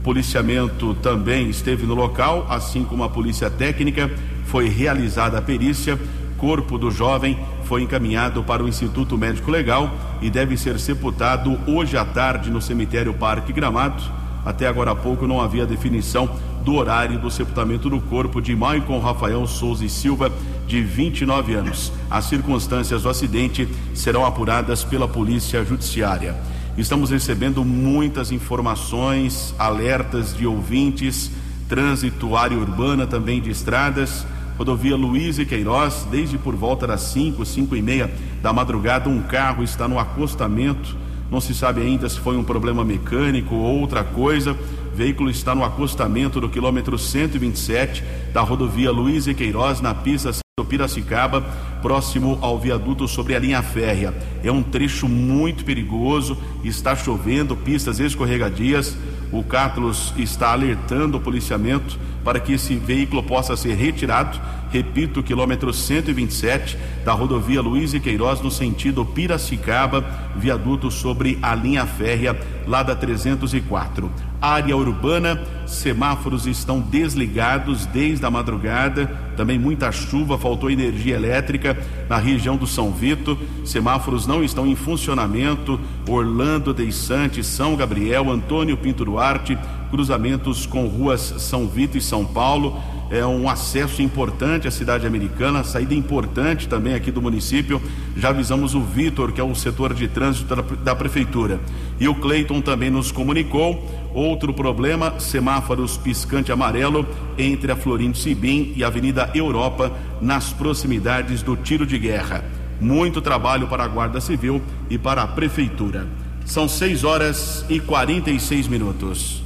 Policiamento 0.03 0.95
também 0.95 1.51
esteve 1.51 1.85
no 1.85 1.95
local, 1.95 2.47
assim 2.49 2.83
como 2.85 3.05
a 3.05 3.09
polícia 3.09 3.51
técnica. 3.51 4.11
Foi 4.47 4.69
realizada 4.69 5.39
a 5.39 5.43
perícia. 5.43 5.99
Corpo 6.39 6.79
do 6.79 6.91
jovem 6.91 7.39
foi 7.65 7.83
encaminhado 7.83 8.43
para 8.43 8.63
o 8.63 8.69
Instituto 8.69 9.19
Médico 9.19 9.51
Legal 9.51 9.91
e 10.23 10.31
deve 10.31 10.57
ser 10.57 10.79
sepultado 10.81 11.59
hoje 11.67 11.97
à 11.99 12.05
tarde 12.05 12.51
no 12.51 12.63
cemitério 12.63 13.13
Parque 13.13 13.53
Gramado. 13.53 14.18
Até 14.49 14.67
agora 14.67 14.93
há 14.93 14.95
pouco 14.95 15.27
não 15.27 15.43
havia 15.43 15.67
definição 15.67 16.27
do 16.65 16.73
horário 16.77 17.19
do 17.19 17.31
sepultamento 17.31 17.91
do 17.91 18.01
corpo 18.01 18.41
de 18.41 18.57
Maicon 18.57 18.99
Rafael 18.99 19.47
Souza 19.47 19.85
e 19.85 19.91
Silva, 19.91 20.33
de 20.67 20.81
29 20.81 21.53
anos. 21.53 21.93
As 22.11 22.25
circunstâncias 22.25 23.03
do 23.03 23.11
acidente 23.11 23.69
serão 23.93 24.25
apuradas 24.25 24.83
pela 24.83 25.07
Polícia 25.07 25.63
Judiciária. 25.63 26.35
Estamos 26.79 27.11
recebendo 27.11 27.63
muitas 27.63 28.33
informações, 28.33 29.55
alertas 29.59 30.35
de 30.35 30.47
ouvintes, 30.47 31.31
trânsito, 31.69 32.35
área 32.35 32.57
urbana 32.57 33.07
também 33.07 33.43
de 33.43 33.51
estradas. 33.51 34.27
Rodovia 34.57 34.97
Luiz 34.97 35.39
e 35.39 35.45
Queiroz, 35.45 36.09
desde 36.11 36.39
por 36.39 36.57
volta 36.57 36.87
das 36.87 37.03
5, 37.03 37.45
5 37.45 37.77
e 37.77 37.83
meia 37.83 38.11
da 38.41 38.51
madrugada, 38.51 39.11
um 39.11 39.21
carro 39.21 39.63
está 39.63 39.87
no 39.87 39.99
acostamento. 39.99 40.97
Não 41.31 41.41
se 41.41 41.55
sabe 41.55 41.83
ainda 41.83 42.09
se 42.09 42.19
foi 42.21 42.37
um 42.37 42.45
problema 42.45 42.85
mecânico 42.85 43.55
ou 43.55 43.81
outra 43.81 44.03
coisa 44.03 44.57
veículo 44.99 45.31
está 45.31 45.55
no 45.55 45.63
acostamento 45.63 46.41
do 46.41 46.49
quilômetro 46.49 46.99
127 46.99 48.03
da 48.33 48.41
rodovia 48.41 48.91
Luiz 48.91 49.29
e 49.29 49.35
Queiroz, 49.35 49.81
na 49.81 49.95
pista 49.95 50.33
Piracicaba, 50.69 51.41
próximo 51.81 52.37
ao 52.43 52.59
viaduto 52.59 53.07
sobre 53.07 53.37
a 53.37 53.39
linha 53.39 53.63
férrea. 53.63 54.13
É 54.43 54.51
um 54.51 54.61
trecho 54.61 55.09
muito 55.09 55.65
perigoso, 55.65 56.37
está 56.65 56.97
chovendo, 56.97 57.57
pistas 57.57 58.01
escorregadias. 58.01 58.97
O 59.31 59.43
Cátulos 59.43 60.13
está 60.17 60.53
alertando 60.53 61.19
o 61.19 61.21
policiamento 61.21 61.99
para 62.25 62.41
que 62.41 62.53
esse 62.53 62.75
veículo 62.77 63.23
possa 63.23 63.57
ser 63.57 63.75
retirado. 63.75 64.41
Repito, 64.71 65.23
quilômetro 65.23 65.73
127 65.73 66.77
da 67.05 67.13
rodovia 67.13 67.61
Luiz 67.61 67.95
e 67.95 68.01
Queiroz, 68.01 68.41
no 68.41 68.51
sentido 68.51 69.05
Piracicaba, 69.05 70.05
viaduto 70.37 70.91
sobre 70.91 71.39
a 71.41 71.55
linha 71.55 71.87
férrea 71.87 72.39
lá 72.67 72.83
da 72.83 72.95
304 72.95 74.28
área 74.41 74.77
urbana, 74.77 75.41
semáforos 75.67 76.47
estão 76.47 76.81
desligados 76.81 77.87
desde 77.87 78.25
a 78.25 78.31
madrugada, 78.31 79.07
também 79.37 79.59
muita 79.59 79.91
chuva, 79.91 80.39
faltou 80.39 80.71
energia 80.71 81.17
elétrica 81.17 81.77
na 82.09 82.17
região 82.17 82.57
do 82.57 82.67
São 82.67 82.93
Vito, 82.93 83.37
semáforos 83.65 84.27
não 84.27 84.43
estão 84.43 84.67
em 84.67 84.77
funcionamento, 84.77 85.79
Orlando 86.09 86.73
Deissante, 86.73 87.43
São 87.43 87.77
Gabriel, 87.77 88.31
Antônio 88.31 88.77
Pinto 88.77 89.05
Duarte, 89.05 89.59
cruzamentos 89.91 90.67
com 90.67 90.87
ruas 90.87 91.21
São 91.39 91.67
Vito 91.67 91.99
e 91.99 92.01
São 92.01 92.25
Paulo, 92.25 92.81
é 93.11 93.25
um 93.25 93.49
acesso 93.49 94.03
importante 94.03 94.69
à 94.69 94.71
cidade 94.71 95.07
americana, 95.07 95.65
saída 95.65 95.95
importante 95.95 96.69
também 96.69 96.95
aqui 96.95 97.11
do 97.11 97.23
município. 97.23 97.81
Já 98.15 98.29
avisamos 98.29 98.75
o 98.75 98.83
Vitor, 98.83 99.33
que 99.33 99.41
é 99.41 99.45
o 99.45 99.55
setor 99.55 99.95
de 99.95 100.09
trânsito 100.09 100.55
da, 100.55 100.63
da 100.63 100.95
prefeitura. 100.95 101.59
E 101.99 102.07
o 102.07 102.15
Cleiton 102.15 102.61
também 102.61 102.91
nos 102.91 103.11
comunicou. 103.11 103.83
Outro 104.19 104.53
problema: 104.53 105.15
semáforos 105.21 105.97
piscante 105.97 106.51
amarelo 106.51 107.07
entre 107.39 107.71
a 107.71 107.77
Florindo 107.77 108.19
Sibim 108.19 108.73
e 108.75 108.83
a 108.83 108.89
Avenida 108.89 109.31
Europa, 109.33 109.93
nas 110.21 110.53
proximidades 110.53 111.41
do 111.41 111.57
tiro 111.57 111.87
de 111.87 111.97
guerra. 111.97 112.45
Muito 112.81 113.23
trabalho 113.23 113.69
para 113.69 113.85
a 113.85 113.89
Guarda 113.89 114.21
Civil 114.21 114.61
e 114.91 114.99
para 114.99 115.23
a 115.23 115.29
Prefeitura. 115.29 116.09
São 116.45 116.69
6 116.69 117.05
horas 117.05 117.65
e 117.69 117.79
46 117.79 118.67
minutos. 118.67 119.41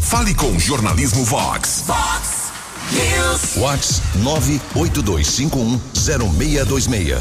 Fale 0.00 0.34
com 0.34 0.46
o 0.46 0.58
Jornalismo 0.58 1.22
Vox. 1.26 1.84
Vox 1.86 2.50
News. 2.92 3.58
Whats 3.58 4.00
982510626. 4.22 7.20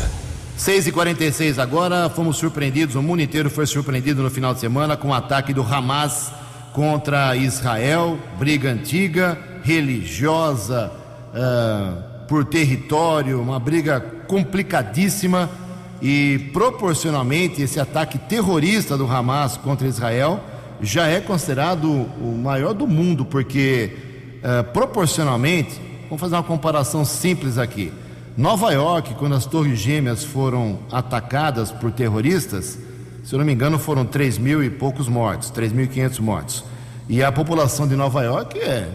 6 0.55 0.87
e 0.87 0.91
46 0.93 1.59
agora, 1.59 2.09
fomos 2.09 2.37
surpreendidos, 2.37 2.95
o 2.95 3.01
mundo 3.01 3.21
inteiro 3.21 3.49
foi 3.49 3.67
surpreendido 3.67 4.23
no 4.23 4.29
final 4.29 4.53
de 4.53 4.61
semana 4.61 4.95
com 4.95 5.09
o 5.09 5.13
ataque 5.13 5.53
do 5.53 5.63
Hamas 5.63 6.31
contra 6.73 7.35
Israel, 7.35 8.17
briga 8.37 8.69
antiga, 8.71 9.37
religiosa, 9.63 10.91
ah, 11.33 12.25
por 12.27 12.45
território, 12.45 13.41
uma 13.41 13.59
briga 13.59 13.99
complicadíssima 14.27 15.49
e 16.01 16.49
proporcionalmente 16.53 17.61
esse 17.61 17.79
ataque 17.79 18.17
terrorista 18.17 18.97
do 18.97 19.05
Hamas 19.05 19.57
contra 19.57 19.87
Israel 19.87 20.39
já 20.81 21.07
é 21.07 21.19
considerado 21.19 21.85
o 21.85 22.39
maior 22.41 22.73
do 22.73 22.87
mundo, 22.87 23.25
porque 23.25 23.91
ah, 24.43 24.63
proporcionalmente, 24.63 25.79
vamos 26.05 26.19
fazer 26.19 26.35
uma 26.35 26.43
comparação 26.43 27.05
simples 27.05 27.57
aqui. 27.57 27.91
Nova 28.37 28.71
York, 28.71 29.13
quando 29.15 29.35
as 29.35 29.45
Torres 29.45 29.77
Gêmeas 29.77 30.23
foram 30.23 30.79
atacadas 30.89 31.69
por 31.69 31.91
terroristas, 31.91 32.79
se 33.23 33.33
eu 33.33 33.39
não 33.39 33.45
me 33.45 33.53
engano, 33.53 33.77
foram 33.77 34.05
3 34.05 34.37
mil 34.37 34.63
e 34.63 34.69
poucos 34.69 35.07
mortos, 35.07 35.51
3.500 35.51 36.19
mortos. 36.19 36.63
E 37.07 37.23
a 37.23 37.31
população 37.31 37.87
de 37.87 37.95
Nova 37.95 38.23
York 38.23 38.59
é 38.59 38.89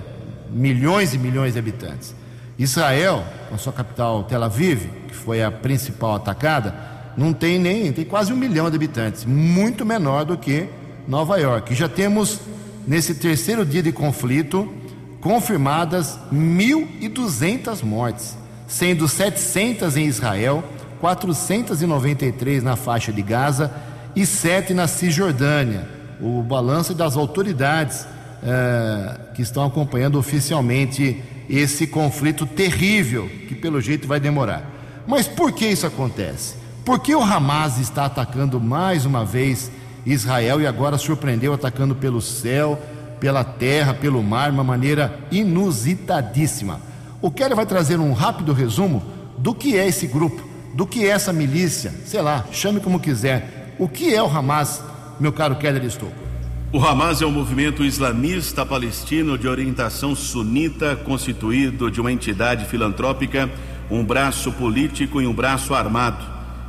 milhões 0.50 1.14
e 1.14 1.18
milhões 1.18 1.52
de 1.52 1.58
habitantes. 1.58 2.14
Israel, 2.58 3.24
com 3.50 3.58
sua 3.58 3.72
capital 3.72 4.24
Tel 4.24 4.42
Aviv, 4.42 4.88
que 5.08 5.14
foi 5.14 5.42
a 5.42 5.50
principal 5.50 6.14
atacada, 6.14 6.74
não 7.16 7.32
tem 7.32 7.58
nem, 7.58 7.92
tem 7.92 8.04
quase 8.04 8.32
um 8.32 8.36
milhão 8.36 8.70
de 8.70 8.76
habitantes, 8.76 9.24
muito 9.24 9.84
menor 9.84 10.24
do 10.24 10.36
que 10.36 10.68
Nova 11.06 11.38
York. 11.38 11.74
Já 11.74 11.88
temos, 11.88 12.40
nesse 12.86 13.14
terceiro 13.14 13.64
dia 13.64 13.82
de 13.82 13.92
conflito, 13.92 14.72
confirmadas 15.20 16.18
1.200 16.32 17.82
mortes, 17.82 18.36
sendo 18.66 19.08
700 19.08 19.96
em 19.96 20.06
Israel, 20.06 20.64
493 21.00 22.62
na 22.62 22.76
faixa 22.76 23.12
de 23.12 23.22
Gaza 23.22 23.72
e 24.16 24.24
7 24.24 24.72
na 24.72 24.88
Cisjordânia. 24.88 25.86
O 26.18 26.42
balanço 26.42 26.94
das 26.94 27.14
autoridades 27.16 28.06
eh, 28.42 29.20
que 29.34 29.42
estão 29.42 29.64
acompanhando 29.64 30.18
oficialmente 30.18 31.22
esse 31.48 31.86
conflito 31.86 32.46
terrível, 32.46 33.28
que 33.46 33.54
pelo 33.54 33.80
jeito 33.80 34.08
vai 34.08 34.18
demorar. 34.18 34.62
Mas 35.06 35.28
por 35.28 35.52
que 35.52 35.66
isso 35.66 35.86
acontece? 35.86 36.54
Por 36.84 36.98
que 37.00 37.14
o 37.14 37.22
Hamas 37.22 37.78
está 37.78 38.06
atacando 38.06 38.60
mais 38.60 39.04
uma 39.04 39.24
vez 39.24 39.70
Israel 40.04 40.60
e 40.60 40.66
agora 40.66 40.96
surpreendeu 40.96 41.52
atacando 41.52 41.94
pelo 41.94 42.20
céu, 42.20 42.80
pela 43.20 43.44
terra, 43.44 43.92
pelo 43.92 44.22
mar, 44.22 44.50
de 44.50 44.56
uma 44.56 44.64
maneira 44.64 45.18
inusitadíssima? 45.30 46.80
O 47.20 47.30
Kelly 47.30 47.54
vai 47.54 47.66
trazer 47.66 47.98
um 47.98 48.12
rápido 48.12 48.52
resumo 48.52 49.02
do 49.36 49.54
que 49.54 49.76
é 49.76 49.86
esse 49.86 50.06
grupo, 50.06 50.42
do 50.74 50.86
que 50.86 51.04
é 51.04 51.08
essa 51.08 51.32
milícia, 51.32 51.92
sei 52.04 52.22
lá, 52.22 52.44
chame 52.52 52.80
como 52.80 53.00
quiser. 53.00 53.55
O 53.78 53.86
que 53.86 54.14
é 54.14 54.22
o 54.22 54.26
Hamas, 54.26 54.82
meu 55.20 55.30
caro 55.30 55.54
Keller 55.56 55.84
Estocco? 55.84 56.14
O 56.72 56.82
Hamas 56.82 57.20
é 57.20 57.26
um 57.26 57.30
movimento 57.30 57.84
islamista 57.84 58.64
palestino 58.64 59.36
de 59.36 59.46
orientação 59.46 60.14
sunita, 60.14 60.96
constituído 60.96 61.90
de 61.90 62.00
uma 62.00 62.10
entidade 62.10 62.64
filantrópica, 62.64 63.50
um 63.90 64.02
braço 64.02 64.50
político 64.52 65.20
e 65.20 65.26
um 65.26 65.34
braço 65.34 65.74
armado. 65.74 66.24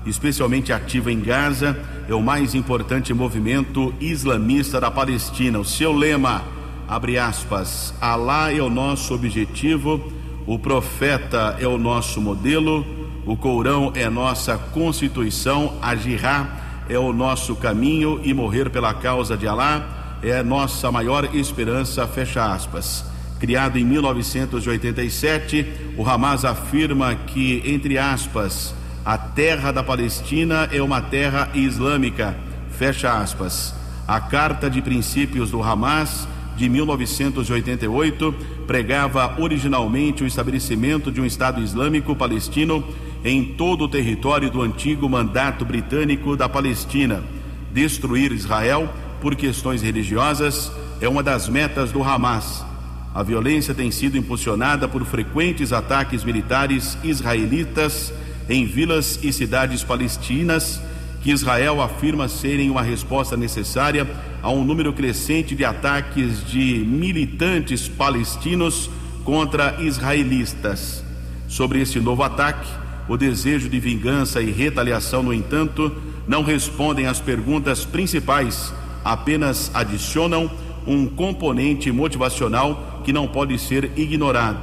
Especialmente 0.06 0.74
ativo 0.74 1.10
em 1.10 1.22
Gaza, 1.22 1.80
é 2.10 2.14
o 2.14 2.22
mais 2.22 2.54
importante 2.54 3.14
movimento 3.14 3.94
islamista 4.02 4.82
da 4.82 4.92
Palestina. 4.92 5.60
O 5.60 5.66
seu 5.66 5.94
lema, 5.94 6.44
abre 6.90 7.18
aspas, 7.18 7.94
Alá 8.02 8.52
é 8.52 8.62
o 8.62 8.70
nosso 8.70 9.14
objetivo, 9.14 10.12
o 10.46 10.60
profeta 10.60 11.56
é 11.58 11.68
o 11.68 11.78
nosso 11.78 12.20
modelo, 12.20 12.86
o 13.26 13.38
Corão 13.38 13.94
é 13.96 14.10
nossa 14.10 14.58
constituição, 14.58 15.78
a 15.82 15.96
jihad 15.96 16.66
é 16.89 16.97
o 16.97 17.13
nosso 17.13 17.56
caminho 17.56 18.19
e 18.23 18.34
morrer 18.34 18.69
pela 18.69 18.93
causa 18.93 19.36
de 19.36 19.47
Alá 19.47 19.97
é 20.21 20.41
nossa 20.41 20.91
maior 20.91 21.36
esperança, 21.36 22.08
fecha 22.08 22.52
aspas. 22.52 23.06
Criado 23.39 23.78
em 23.78 23.86
1987, 23.86 25.93
o 25.95 26.08
Hamas 26.08 26.43
afirma 26.43 27.13
que, 27.13 27.62
entre 27.65 27.97
aspas, 27.97 28.73
a 29.06 29.17
terra 29.17 29.71
da 29.71 29.84
Palestina 29.84 30.67
é 30.71 30.82
uma 30.82 31.02
terra 31.02 31.50
islâmica, 31.54 32.36
fecha 32.71 33.13
aspas. 33.13 33.76
A 34.08 34.19
Carta 34.19 34.69
de 34.69 34.82
Princípios 34.82 35.52
do 35.52 35.62
Hamas, 35.62 36.28
de 36.56 36.67
1988, 36.67 38.34
pregava 38.65 39.36
originalmente 39.39 40.23
o 40.23 40.28
estabelecimento 40.28 41.12
de 41.12 41.21
um 41.21 41.26
Estado 41.26 41.62
Islâmico 41.62 42.15
palestino 42.15 42.84
em 43.23 43.43
todo 43.43 43.86
o 43.86 43.88
território 43.88 44.49
do 44.49 44.62
antigo 44.62 45.10
mandato 45.10 45.65
britânico 45.65 46.36
da 46.36 46.47
Palestina, 46.47 47.23
destruir 47.71 48.32
Israel 48.32 48.89
por 49.21 49.36
questões 49.36 49.82
religiosas 49.82 50.71
é 51.01 51.08
uma 51.08 51.23
das 51.23 51.47
metas 51.47 51.91
do 51.91 52.03
Hamas. 52.03 52.65
A 53.13 53.23
violência 53.23 53.73
tem 53.73 53.89
sido 53.89 54.17
impulsionada 54.17 54.88
por 54.88 55.03
frequentes 55.06 55.73
ataques 55.73 56.23
militares 56.23 56.97
israelitas 57.03 58.13
em 58.49 58.65
vilas 58.65 59.19
e 59.23 59.34
cidades 59.34 59.84
palestinas, 59.84 60.82
que 61.21 61.32
Israel 61.32 61.82
afirma 61.82 62.27
serem 62.27 62.69
uma 62.69 62.82
resposta 62.82 63.36
necessária 63.36 64.08
a 64.41 64.49
um 64.51 64.63
número 64.63 64.93
crescente 64.93 65.56
de 65.56 65.65
ataques 65.65 66.45
de 66.45 66.77
militantes 66.88 67.88
palestinos 67.88 68.89
contra 69.23 69.82
israelistas. 69.82 71.03
Sobre 71.47 71.82
esse 71.82 71.99
novo 71.99 72.23
ataque, 72.23 72.69
o 73.08 73.17
desejo 73.17 73.70
de 73.70 73.80
vingança 73.80 74.41
e 74.41 74.52
retaliação, 74.52 75.24
no 75.24 75.34
entanto, 75.34 75.91
não 76.28 76.43
respondem 76.43 77.08
às 77.08 77.20
perguntas 77.20 77.86
principais 77.86 78.74
apenas 79.08 79.72
adicionam 79.74 80.52
um 80.86 81.08
componente 81.08 81.91
motivacional 81.91 83.02
que 83.04 83.13
não 83.13 83.28
pode 83.28 83.58
ser 83.58 83.91
ignorado. 83.96 84.60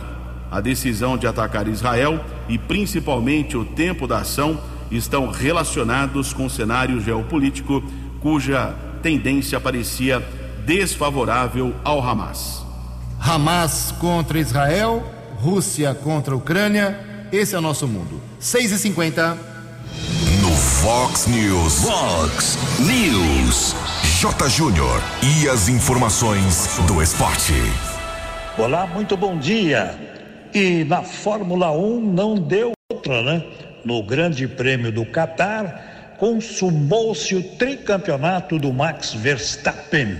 A 0.50 0.60
decisão 0.60 1.16
de 1.16 1.26
atacar 1.26 1.66
Israel 1.66 2.22
e 2.48 2.58
principalmente 2.58 3.56
o 3.56 3.64
tempo 3.64 4.06
da 4.06 4.18
ação 4.18 4.60
estão 4.90 5.28
relacionados 5.28 6.32
com 6.32 6.46
o 6.46 6.50
cenário 6.50 7.00
geopolítico 7.00 7.82
cuja 8.20 8.74
tendência 9.02 9.58
parecia 9.58 10.22
desfavorável 10.64 11.74
ao 11.82 12.06
Hamas. 12.06 12.64
Hamas 13.18 13.92
contra 13.98 14.38
Israel, 14.38 15.02
Rússia 15.36 15.94
contra 15.94 16.36
Ucrânia, 16.36 17.13
esse 17.36 17.54
é 17.54 17.58
o 17.58 17.60
nosso 17.60 17.88
mundo. 17.88 18.20
6 18.38 18.72
e 18.72 18.78
50 18.78 19.34
No 20.40 20.50
Fox 20.50 21.26
News. 21.26 21.82
Fox 21.82 22.58
News. 22.78 23.74
J. 24.20 24.48
Júnior. 24.48 25.02
E 25.22 25.48
as 25.48 25.68
informações 25.68 26.78
do 26.86 27.02
esporte. 27.02 27.52
Olá, 28.56 28.86
muito 28.86 29.16
bom 29.16 29.36
dia. 29.36 29.98
E 30.54 30.84
na 30.84 31.02
Fórmula 31.02 31.72
1 31.72 32.00
não 32.00 32.36
deu 32.36 32.72
outra, 32.88 33.22
né? 33.22 33.44
No 33.84 34.02
Grande 34.04 34.46
Prêmio 34.46 34.92
do 34.92 35.04
Catar, 35.04 36.16
consumou-se 36.18 37.34
o 37.34 37.42
tricampeonato 37.42 38.58
do 38.58 38.72
Max 38.72 39.12
Verstappen. 39.12 40.16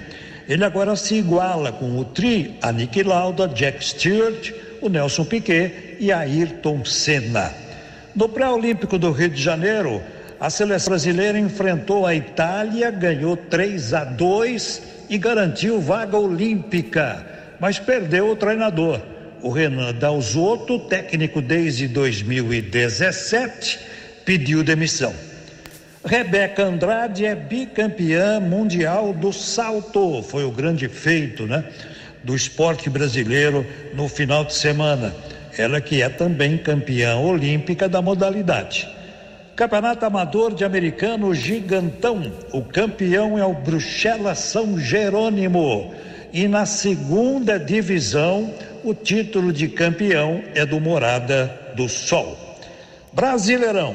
Ele 0.49 0.65
agora 0.65 0.97
se 0.97 1.15
iguala 1.15 1.71
com 1.71 1.97
o 1.97 2.05
tri, 2.05 2.59
a 2.61 2.73
Niki 2.73 3.03
Lauda, 3.03 3.47
Jack 3.47 3.83
Stewart, 3.85 4.53
o 4.85 4.89
Nelson 4.91 5.25
Piquet 5.25 5.97
e 5.99 6.13
Ayrton 6.13 6.85
Senna. 6.85 7.55
No 8.15 8.29
pré-olímpico 8.29 8.99
do 8.99 9.11
Rio 9.11 9.31
de 9.31 9.43
Janeiro, 9.43 10.03
a 10.39 10.51
seleção 10.51 10.91
brasileira 10.91 11.39
enfrentou 11.39 12.07
a 12.07 12.15
Itália, 12.15 12.91
ganhou 12.91 13.37
3 13.37 13.95
a 13.95 14.05
2 14.05 14.83
e 15.09 15.17
garantiu 15.17 15.81
vaga 15.81 16.19
olímpica, 16.19 17.27
mas 17.59 17.79
perdeu 17.79 18.31
o 18.31 18.37
treinador. 18.37 19.01
O 19.41 19.49
Renan 19.51 19.95
Dalzotto, 19.95 20.79
técnico 20.81 21.41
desde 21.41 21.89
2017, 21.89 23.81
pediu 24.25 24.63
demissão. 24.63 25.15
Rebeca 26.05 26.63
Andrade 26.63 27.25
é 27.25 27.35
bicampeã 27.35 28.39
mundial 28.39 29.15
do 29.15 29.33
salto. 29.33 30.23
Foi 30.23 30.45
o 30.45 30.51
grande 30.51 30.89
feito, 30.89 31.47
né? 31.47 31.65
Do 32.25 32.35
esporte 32.35 32.91
brasileiro 32.91 33.65
no 33.95 34.09
final 34.09 34.45
de 34.45 34.55
semana. 34.55 35.15
Ela 35.57 35.81
que 35.81 36.03
é 36.03 36.09
também 36.09 36.59
campeã 36.59 37.17
olímpica 37.17 37.89
da 37.89 38.03
modalidade. 38.03 38.89
Campeonato 39.55 40.05
Amador 40.05 40.53
de 40.53 40.65
Americano 40.65 41.33
Gigantão. 41.33 42.33
O 42.53 42.63
campeão 42.63 43.39
é 43.39 43.45
o 43.45 43.53
Bruxelas 43.53 44.41
São 44.41 44.77
Jerônimo. 44.77 45.95
E 46.33 46.49
na 46.49 46.67
segunda 46.67 47.57
divisão, 47.57 48.53
o 48.83 48.93
título 48.93 49.53
de 49.53 49.69
campeão 49.69 50.43
é 50.57 50.67
do 50.67 50.81
Morada 50.81 51.73
do 51.77 51.89
Sol. 51.89 52.37
Brasileirão. 53.13 53.95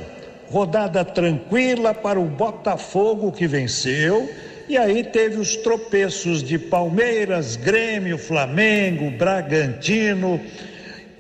Rodada 0.50 1.04
tranquila 1.04 1.94
para 1.94 2.20
o 2.20 2.26
Botafogo 2.26 3.32
que 3.32 3.46
venceu. 3.46 4.30
E 4.70 4.78
aí 4.78 5.04
teve 5.04 5.38
os 5.38 5.58
tropeços 5.58 6.44
de 6.44 6.58
Palmeiras, 6.58 7.56
Grêmio, 7.56 8.18
Flamengo, 8.18 9.10
Bragantino 9.12 10.40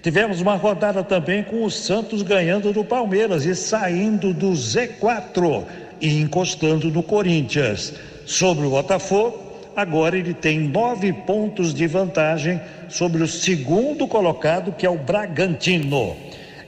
Tivemos 0.02 0.40
uma 0.40 0.56
rodada 0.56 1.04
também 1.04 1.44
com 1.44 1.66
o 1.66 1.70
Santos 1.70 2.22
ganhando 2.22 2.72
do 2.72 2.86
Palmeiras 2.86 3.46
e 3.46 3.54
saindo 3.54 4.34
do 4.34 4.52
Z4 4.52 5.66
e 6.00 6.22
encostando 6.22 6.90
no 6.90 7.04
Corinthians. 7.04 7.94
Sobre 8.26 8.66
o 8.66 8.70
Botafogo, 8.70 9.38
agora 9.76 10.18
ele 10.18 10.34
tem 10.34 10.58
nove 10.58 11.12
pontos 11.12 11.74
de 11.74 11.86
vantagem 11.86 12.62
sobre 12.88 13.22
o 13.22 13.28
segundo 13.28 14.08
colocado, 14.08 14.72
que 14.72 14.86
é 14.86 14.90
o 14.90 14.98
Bragantino. 14.98 16.16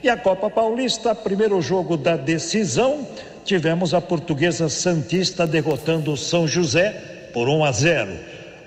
E 0.02 0.10
a 0.10 0.16
Copa 0.16 0.50
Paulista, 0.50 1.14
primeiro 1.14 1.62
jogo 1.62 1.96
da 1.96 2.16
decisão, 2.16 3.06
tivemos 3.44 3.94
a 3.94 4.00
portuguesa 4.00 4.68
Santista 4.68 5.46
derrotando 5.46 6.12
o 6.12 6.16
São 6.16 6.46
José 6.46 6.90
por 7.32 7.48
1 7.48 7.64
a 7.64 7.72
0. 7.72 8.12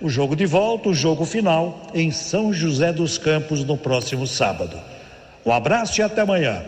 O 0.01 0.09
jogo 0.09 0.35
de 0.35 0.45
volta, 0.45 0.89
o 0.89 0.93
jogo 0.93 1.25
final, 1.25 1.87
em 1.93 2.11
São 2.11 2.51
José 2.51 2.91
dos 2.91 3.17
Campos 3.17 3.63
no 3.63 3.77
próximo 3.77 4.27
sábado. 4.27 4.77
Um 5.45 5.51
abraço 5.51 5.99
e 6.01 6.03
até 6.03 6.21
amanhã. 6.21 6.61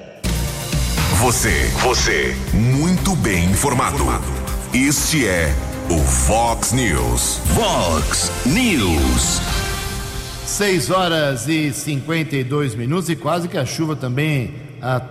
Você, 1.20 1.66
você, 1.82 2.36
muito 2.54 3.16
bem 3.16 3.46
informado. 3.46 4.04
Este 4.74 5.28
é 5.28 5.54
o 5.90 5.98
Fox 5.98 6.74
News. 6.74 7.42
Fox 7.56 8.32
News. 8.46 9.42
6 10.46 10.92
horas 10.92 11.48
e 11.48 11.74
52 11.74 12.76
minutos 12.76 13.10
e 13.10 13.16
quase 13.16 13.48
que 13.48 13.58
a 13.58 13.66
chuva 13.66 13.96
também 13.96 14.54
a, 14.82 15.02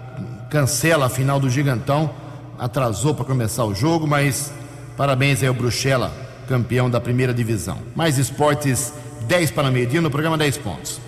cancela 0.48 1.06
a 1.06 1.08
final 1.08 1.40
do 1.40 1.50
Gigantão. 1.50 2.10
Atrasou 2.58 3.14
para 3.14 3.24
começar 3.24 3.64
o 3.64 3.74
jogo, 3.74 4.06
mas 4.06 4.52
parabéns 4.96 5.42
aí 5.42 5.48
ao 5.48 5.54
Bruxela, 5.54 6.12
campeão 6.48 6.88
da 6.88 7.00
primeira 7.00 7.34
divisão. 7.34 7.78
Mais 7.94 8.18
esportes, 8.18 8.92
10 9.28 9.50
para 9.50 9.70
meio-dia 9.70 10.00
no 10.00 10.10
programa 10.10 10.38
10 10.38 10.58
pontos. 10.58 11.00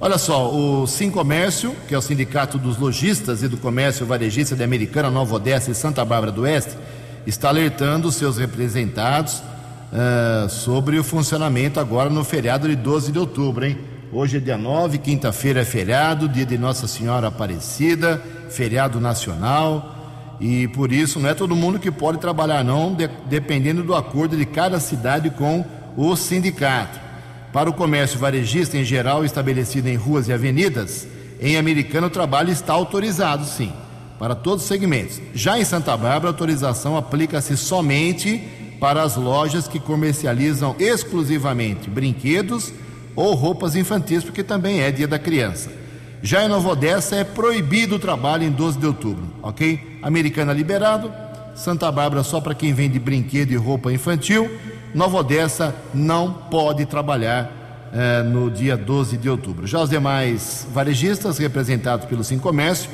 Olha 0.00 0.18
só, 0.18 0.52
o 0.52 0.86
Sim 0.86 1.10
Comércio, 1.10 1.74
que 1.86 1.94
é 1.94 1.98
o 1.98 2.02
Sindicato 2.02 2.58
dos 2.58 2.76
Lojistas 2.76 3.42
e 3.42 3.48
do 3.48 3.56
Comércio 3.56 4.04
Varejista 4.04 4.56
de 4.56 4.64
Americana, 4.64 5.10
Nova 5.10 5.36
Odessa 5.36 5.70
e 5.70 5.74
Santa 5.74 6.04
Bárbara 6.04 6.32
do 6.32 6.42
Oeste, 6.42 6.76
está 7.26 7.48
alertando 7.48 8.10
seus 8.10 8.36
representados 8.36 9.40
uh, 9.92 10.48
sobre 10.48 10.98
o 10.98 11.04
funcionamento 11.04 11.78
agora 11.78 12.10
no 12.10 12.24
feriado 12.24 12.68
de 12.68 12.74
12 12.74 13.12
de 13.12 13.18
outubro, 13.18 13.64
hein? 13.64 13.78
Hoje 14.12 14.38
é 14.38 14.40
dia 14.40 14.58
9, 14.58 14.98
quinta-feira 14.98 15.60
é 15.60 15.64
feriado, 15.64 16.28
dia 16.28 16.44
de 16.44 16.58
Nossa 16.58 16.86
Senhora 16.86 17.28
Aparecida, 17.28 18.20
feriado 18.50 19.00
nacional, 19.00 19.91
e 20.42 20.66
por 20.66 20.92
isso 20.92 21.20
não 21.20 21.30
é 21.30 21.34
todo 21.34 21.54
mundo 21.54 21.78
que 21.78 21.92
pode 21.92 22.18
trabalhar, 22.18 22.64
não, 22.64 22.92
de, 22.92 23.08
dependendo 23.26 23.84
do 23.84 23.94
acordo 23.94 24.36
de 24.36 24.44
cada 24.44 24.80
cidade 24.80 25.30
com 25.30 25.64
o 25.96 26.16
sindicato. 26.16 26.98
Para 27.52 27.70
o 27.70 27.72
comércio 27.72 28.18
varejista 28.18 28.76
em 28.76 28.82
geral, 28.82 29.24
estabelecido 29.24 29.88
em 29.88 29.94
ruas 29.94 30.26
e 30.26 30.32
avenidas, 30.32 31.06
em 31.40 31.56
Americano 31.56 32.08
o 32.08 32.10
trabalho 32.10 32.50
está 32.50 32.72
autorizado, 32.72 33.44
sim, 33.44 33.72
para 34.18 34.34
todos 34.34 34.62
os 34.62 34.68
segmentos. 34.68 35.20
Já 35.32 35.60
em 35.60 35.64
Santa 35.64 35.96
Bárbara, 35.96 36.26
a 36.26 36.30
autorização 36.30 36.96
aplica-se 36.96 37.56
somente 37.56 38.42
para 38.80 39.00
as 39.00 39.14
lojas 39.14 39.68
que 39.68 39.78
comercializam 39.78 40.74
exclusivamente 40.80 41.88
brinquedos 41.88 42.72
ou 43.14 43.34
roupas 43.34 43.76
infantis, 43.76 44.24
porque 44.24 44.42
também 44.42 44.80
é 44.80 44.90
dia 44.90 45.06
da 45.06 45.20
criança. 45.20 45.81
Já 46.24 46.44
em 46.44 46.48
Nova 46.48 46.68
Odessa 46.68 47.16
é 47.16 47.24
proibido 47.24 47.96
o 47.96 47.98
trabalho 47.98 48.44
em 48.44 48.50
12 48.50 48.78
de 48.78 48.86
outubro, 48.86 49.24
ok? 49.42 49.98
Americana 50.00 50.52
liberado, 50.52 51.12
Santa 51.52 51.90
Bárbara 51.90 52.22
só 52.22 52.40
para 52.40 52.54
quem 52.54 52.72
vende 52.72 52.96
brinquedo 53.00 53.50
e 53.50 53.56
roupa 53.56 53.92
infantil. 53.92 54.48
Nova 54.94 55.18
Odessa 55.18 55.74
não 55.92 56.32
pode 56.32 56.86
trabalhar 56.86 57.90
eh, 57.92 58.22
no 58.22 58.52
dia 58.52 58.76
12 58.76 59.16
de 59.16 59.28
outubro. 59.28 59.66
Já 59.66 59.80
os 59.80 59.90
demais 59.90 60.64
varejistas, 60.72 61.38
representados 61.38 62.06
pelo 62.06 62.22
Sim 62.22 62.38
Comércio, 62.38 62.88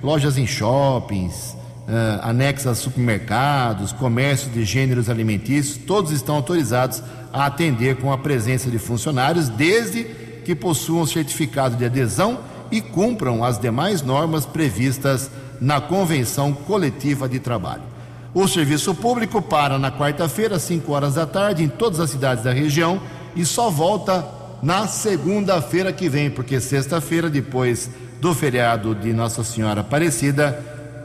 lojas 0.00 0.38
em 0.38 0.46
shoppings, 0.46 1.56
eh, 1.88 2.20
anexas 2.22 2.66
a 2.68 2.74
supermercados, 2.76 3.92
comércio 3.92 4.50
de 4.50 4.64
gêneros 4.64 5.10
alimentícios, 5.10 5.76
todos 5.76 6.12
estão 6.12 6.36
autorizados 6.36 7.02
a 7.32 7.46
atender 7.46 7.96
com 7.96 8.12
a 8.12 8.18
presença 8.18 8.70
de 8.70 8.78
funcionários, 8.78 9.48
desde 9.48 10.04
que 10.44 10.54
possuam 10.54 11.04
certificado 11.04 11.74
de 11.74 11.84
adesão 11.84 12.38
e 12.70 12.80
cumpram 12.80 13.44
as 13.44 13.58
demais 13.58 14.02
normas 14.02 14.44
previstas 14.46 15.30
na 15.60 15.80
Convenção 15.80 16.52
Coletiva 16.52 17.28
de 17.28 17.38
Trabalho. 17.38 17.82
O 18.34 18.46
serviço 18.46 18.94
público 18.94 19.40
para 19.40 19.78
na 19.78 19.90
quarta-feira, 19.90 20.56
às 20.56 20.62
5 20.62 20.92
horas 20.92 21.14
da 21.14 21.26
tarde, 21.26 21.64
em 21.64 21.68
todas 21.68 21.98
as 21.98 22.10
cidades 22.10 22.44
da 22.44 22.52
região 22.52 23.00
e 23.34 23.44
só 23.44 23.70
volta 23.70 24.24
na 24.62 24.86
segunda-feira 24.86 25.92
que 25.92 26.08
vem, 26.08 26.30
porque 26.30 26.60
sexta-feira, 26.60 27.30
depois 27.30 27.90
do 28.20 28.34
feriado 28.34 28.94
de 28.94 29.12
Nossa 29.12 29.44
Senhora 29.44 29.80
Aparecida, 29.80 30.52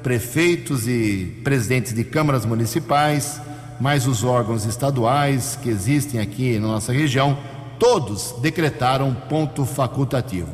prefeitos 0.01 0.87
e 0.87 1.39
presidentes 1.43 1.93
de 1.93 2.03
câmaras 2.03 2.45
municipais, 2.45 3.39
mais 3.79 4.07
os 4.07 4.23
órgãos 4.23 4.65
estaduais 4.65 5.57
que 5.61 5.69
existem 5.69 6.19
aqui 6.19 6.59
na 6.59 6.67
nossa 6.67 6.91
região, 6.91 7.37
todos 7.79 8.35
decretaram 8.41 9.13
ponto 9.29 9.65
facultativo. 9.65 10.49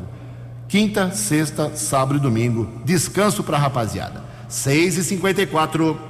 Quinta, 0.70 1.10
sexta, 1.10 1.74
sábado 1.74 2.16
e 2.16 2.20
domingo, 2.20 2.68
descanso 2.84 3.42
para 3.42 3.56
a 3.56 3.60
rapaziada. 3.60 4.22
6 4.48 4.98
e 4.98 5.04
54 5.04 6.00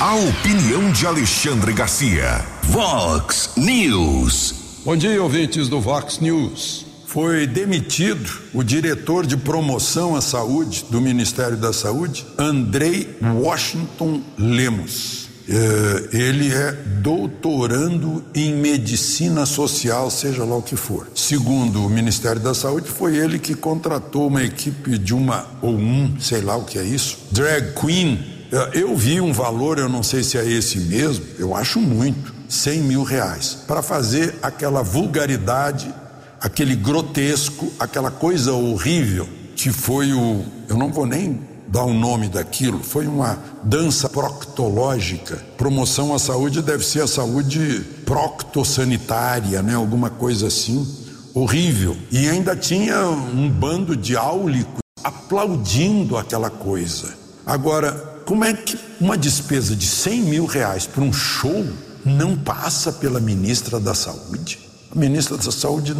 A 0.00 0.14
opinião 0.14 0.90
de 0.90 1.06
Alexandre 1.06 1.74
Garcia. 1.74 2.42
Vox 2.62 3.50
News. 3.58 4.80
Bom 4.82 4.96
dia, 4.96 5.22
ouvintes 5.22 5.68
do 5.68 5.78
Vox 5.78 6.20
News. 6.20 6.86
Foi 7.06 7.46
demitido 7.46 8.30
o 8.54 8.62
diretor 8.62 9.26
de 9.26 9.36
promoção 9.36 10.16
à 10.16 10.22
saúde 10.22 10.86
do 10.88 11.02
Ministério 11.02 11.58
da 11.58 11.74
Saúde, 11.74 12.24
Andrei 12.38 13.14
Washington 13.20 14.22
Lemos. 14.38 15.23
É, 15.48 16.16
ele 16.16 16.52
é 16.52 16.72
doutorando 16.72 18.24
em 18.34 18.54
medicina 18.54 19.44
social, 19.44 20.10
seja 20.10 20.42
lá 20.44 20.56
o 20.56 20.62
que 20.62 20.76
for. 20.76 21.06
Segundo 21.14 21.84
o 21.84 21.90
Ministério 21.90 22.40
da 22.40 22.54
Saúde, 22.54 22.88
foi 22.88 23.16
ele 23.16 23.38
que 23.38 23.54
contratou 23.54 24.26
uma 24.26 24.42
equipe 24.42 24.96
de 24.96 25.14
uma 25.14 25.46
ou 25.60 25.74
um, 25.74 26.18
sei 26.18 26.40
lá 26.40 26.56
o 26.56 26.64
que 26.64 26.78
é 26.78 26.82
isso, 26.82 27.18
drag 27.30 27.74
queen. 27.74 28.24
É, 28.50 28.80
eu 28.80 28.96
vi 28.96 29.20
um 29.20 29.32
valor, 29.32 29.78
eu 29.78 29.88
não 29.88 30.02
sei 30.02 30.22
se 30.22 30.38
é 30.38 30.48
esse 30.48 30.78
mesmo, 30.78 31.24
eu 31.38 31.54
acho 31.54 31.78
muito, 31.78 32.32
100 32.48 32.80
mil 32.80 33.02
reais, 33.02 33.58
para 33.66 33.82
fazer 33.82 34.36
aquela 34.42 34.82
vulgaridade, 34.82 35.92
aquele 36.40 36.74
grotesco, 36.74 37.72
aquela 37.78 38.10
coisa 38.10 38.52
horrível 38.52 39.28
que 39.56 39.70
foi 39.70 40.12
o. 40.12 40.44
Eu 40.68 40.76
não 40.76 40.90
vou 40.90 41.06
nem 41.06 41.40
dar 41.66 41.84
o 41.84 41.94
nome 41.94 42.28
daquilo, 42.28 42.82
foi 42.82 43.06
uma 43.06 43.38
dança 43.62 44.08
proctológica. 44.08 45.36
Promoção 45.56 46.14
à 46.14 46.18
saúde 46.18 46.62
deve 46.62 46.84
ser 46.84 47.02
a 47.02 47.06
saúde 47.06 47.84
proctosanitária, 48.04 49.62
né? 49.62 49.74
Alguma 49.74 50.10
coisa 50.10 50.48
assim. 50.48 50.86
Horrível. 51.34 51.96
E 52.10 52.28
ainda 52.28 52.54
tinha 52.54 53.08
um 53.08 53.50
bando 53.50 53.96
de 53.96 54.16
áulicos 54.16 54.80
aplaudindo 55.02 56.16
aquela 56.16 56.48
coisa. 56.48 57.12
Agora, 57.44 57.92
como 58.24 58.44
é 58.44 58.54
que 58.54 58.78
uma 59.00 59.18
despesa 59.18 59.76
de 59.76 59.86
100 59.86 60.20
mil 60.22 60.46
reais 60.46 60.86
para 60.86 61.02
um 61.02 61.12
show 61.12 61.66
não 62.04 62.36
passa 62.36 62.92
pela 62.92 63.20
ministra 63.20 63.78
da 63.78 63.94
Saúde? 63.94 64.60
A 64.94 64.98
ministra 64.98 65.36
da 65.36 65.50
Saúde 65.50 65.94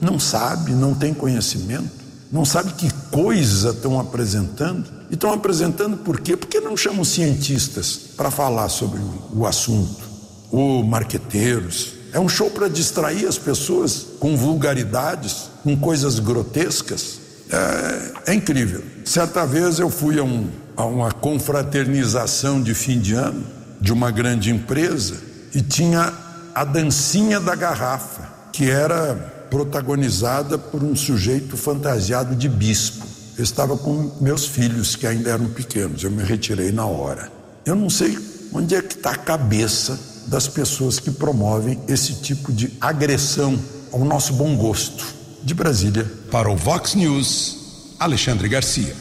não 0.00 0.18
sabe, 0.18 0.72
não 0.72 0.94
tem 0.94 1.12
conhecimento, 1.12 1.90
não 2.30 2.44
sabe 2.44 2.72
que 2.74 2.92
coisa 3.10 3.70
estão 3.70 3.98
apresentando. 3.98 4.86
E 5.10 5.14
estão 5.14 5.32
apresentando 5.32 5.96
por 5.96 6.20
quê? 6.20 6.36
Porque 6.36 6.60
não 6.60 6.76
chamam 6.76 7.04
cientistas 7.04 7.98
para 8.16 8.30
falar 8.30 8.68
sobre 8.68 9.00
o 9.32 9.46
assunto, 9.46 10.04
ou 10.50 10.84
marqueteiros. 10.84 11.94
É 12.12 12.20
um 12.20 12.28
show 12.28 12.50
para 12.50 12.68
distrair 12.68 13.26
as 13.26 13.38
pessoas 13.38 14.06
com 14.18 14.36
vulgaridades, 14.36 15.50
com 15.62 15.76
coisas 15.76 16.18
grotescas. 16.18 17.20
É, 17.50 18.32
é 18.32 18.34
incrível. 18.34 18.82
Certa 19.04 19.46
vez 19.46 19.78
eu 19.78 19.88
fui 19.88 20.18
a, 20.18 20.22
um, 20.22 20.48
a 20.76 20.84
uma 20.84 21.10
confraternização 21.10 22.62
de 22.62 22.74
fim 22.74 22.98
de 22.98 23.14
ano 23.14 23.58
de 23.80 23.92
uma 23.92 24.10
grande 24.10 24.50
empresa 24.50 25.16
e 25.54 25.62
tinha 25.62 26.12
a 26.54 26.64
dancinha 26.64 27.38
da 27.38 27.54
garrafa, 27.54 28.28
que 28.52 28.68
era 28.68 29.37
protagonizada 29.50 30.58
por 30.58 30.82
um 30.82 30.94
sujeito 30.94 31.56
fantasiado 31.56 32.34
de 32.34 32.48
bispo. 32.48 33.06
Eu 33.36 33.44
estava 33.44 33.76
com 33.76 34.10
meus 34.20 34.46
filhos, 34.46 34.96
que 34.96 35.06
ainda 35.06 35.30
eram 35.30 35.48
pequenos, 35.48 36.02
eu 36.02 36.10
me 36.10 36.22
retirei 36.22 36.72
na 36.72 36.86
hora. 36.86 37.30
Eu 37.64 37.76
não 37.76 37.88
sei 37.88 38.18
onde 38.52 38.74
é 38.74 38.82
que 38.82 38.94
está 38.94 39.12
a 39.12 39.16
cabeça 39.16 39.98
das 40.26 40.46
pessoas 40.46 40.98
que 40.98 41.10
promovem 41.10 41.78
esse 41.88 42.14
tipo 42.14 42.52
de 42.52 42.72
agressão 42.80 43.58
ao 43.92 44.04
nosso 44.04 44.32
bom 44.34 44.56
gosto. 44.56 45.04
De 45.42 45.54
Brasília. 45.54 46.04
Para 46.30 46.50
o 46.50 46.56
Vox 46.56 46.94
News, 46.94 47.94
Alexandre 47.98 48.48
Garcia. 48.48 48.94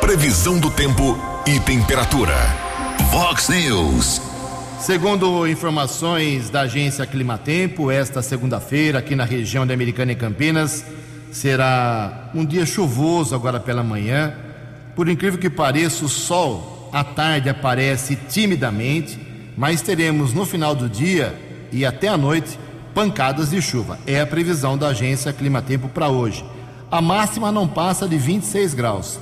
Previsão 0.00 0.58
do 0.58 0.70
tempo 0.70 1.18
e 1.46 1.58
temperatura. 1.60 2.34
Vox 3.10 3.48
News. 3.48 4.20
Segundo 4.80 5.46
informações 5.46 6.50
da 6.50 6.60
agência 6.60 7.04
Climatempo, 7.04 7.90
esta 7.90 8.22
segunda-feira, 8.22 9.00
aqui 9.00 9.16
na 9.16 9.24
região 9.24 9.66
de 9.66 9.72
Americana 9.74 10.12
e 10.12 10.16
Campinas, 10.16 10.84
será 11.32 12.30
um 12.32 12.44
dia 12.44 12.64
chuvoso 12.64 13.34
agora 13.34 13.58
pela 13.58 13.82
manhã. 13.82 14.32
Por 14.94 15.08
incrível 15.08 15.38
que 15.38 15.50
pareça, 15.50 16.04
o 16.04 16.08
sol 16.08 16.88
à 16.92 17.02
tarde 17.02 17.48
aparece 17.48 18.16
timidamente, 18.28 19.18
mas 19.56 19.82
teremos 19.82 20.32
no 20.32 20.46
final 20.46 20.76
do 20.76 20.88
dia 20.88 21.34
e 21.72 21.84
até 21.84 22.06
a 22.06 22.16
noite 22.16 22.58
pancadas 22.94 23.50
de 23.50 23.60
chuva. 23.60 23.98
É 24.06 24.20
a 24.20 24.26
previsão 24.26 24.78
da 24.78 24.88
agência 24.88 25.32
Climatempo 25.32 25.88
para 25.88 26.08
hoje. 26.08 26.44
A 26.90 27.02
máxima 27.02 27.50
não 27.50 27.66
passa 27.66 28.08
de 28.08 28.16
26 28.16 28.74
graus. 28.74 29.18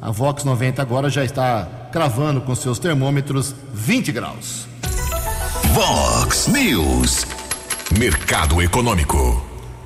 A 0.00 0.10
Vox 0.10 0.44
90 0.44 0.80
agora 0.80 1.10
já 1.10 1.24
está 1.24 1.68
cravando 1.92 2.40
com 2.40 2.54
seus 2.54 2.78
termômetros 2.78 3.54
20 3.74 4.12
graus. 4.12 4.69
Vox 5.72 6.48
News. 6.48 7.24
Mercado 7.96 8.60
Econômico. 8.60 9.40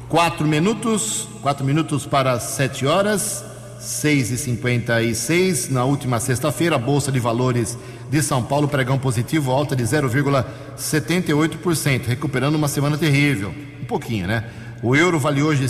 Quatro 0.08 0.46
minutos, 0.46 1.28
quatro 1.42 1.62
minutos 1.62 2.06
para 2.06 2.40
sete 2.40 2.86
horas, 2.86 3.44
seis 3.78 4.30
e 4.30 4.38
cinquenta 4.38 5.02
e 5.02 5.14
seis. 5.14 5.68
Na 5.68 5.84
última 5.84 6.18
sexta-feira, 6.20 6.76
a 6.76 6.78
Bolsa 6.78 7.12
de 7.12 7.20
Valores 7.20 7.76
de 8.10 8.22
São 8.22 8.42
Paulo 8.42 8.66
pregão 8.66 8.98
positivo, 8.98 9.50
alta 9.50 9.76
de 9.76 9.84
0,78%, 9.84 12.06
recuperando 12.06 12.54
uma 12.54 12.68
semana 12.68 12.96
terrível. 12.96 13.54
Um 13.82 13.84
pouquinho, 13.84 14.26
né? 14.26 14.44
O 14.82 14.96
euro 14.96 15.18
vale 15.18 15.42
hoje 15.42 15.64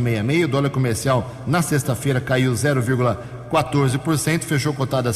meia 0.00 0.22
meio. 0.22 0.46
O 0.46 0.50
dólar 0.50 0.70
comercial 0.70 1.28
na 1.44 1.60
sexta-feira 1.60 2.20
caiu 2.20 2.52
0,14%, 2.52 4.44
fechou 4.44 4.72
cotada 4.72 5.10
a 5.10 5.12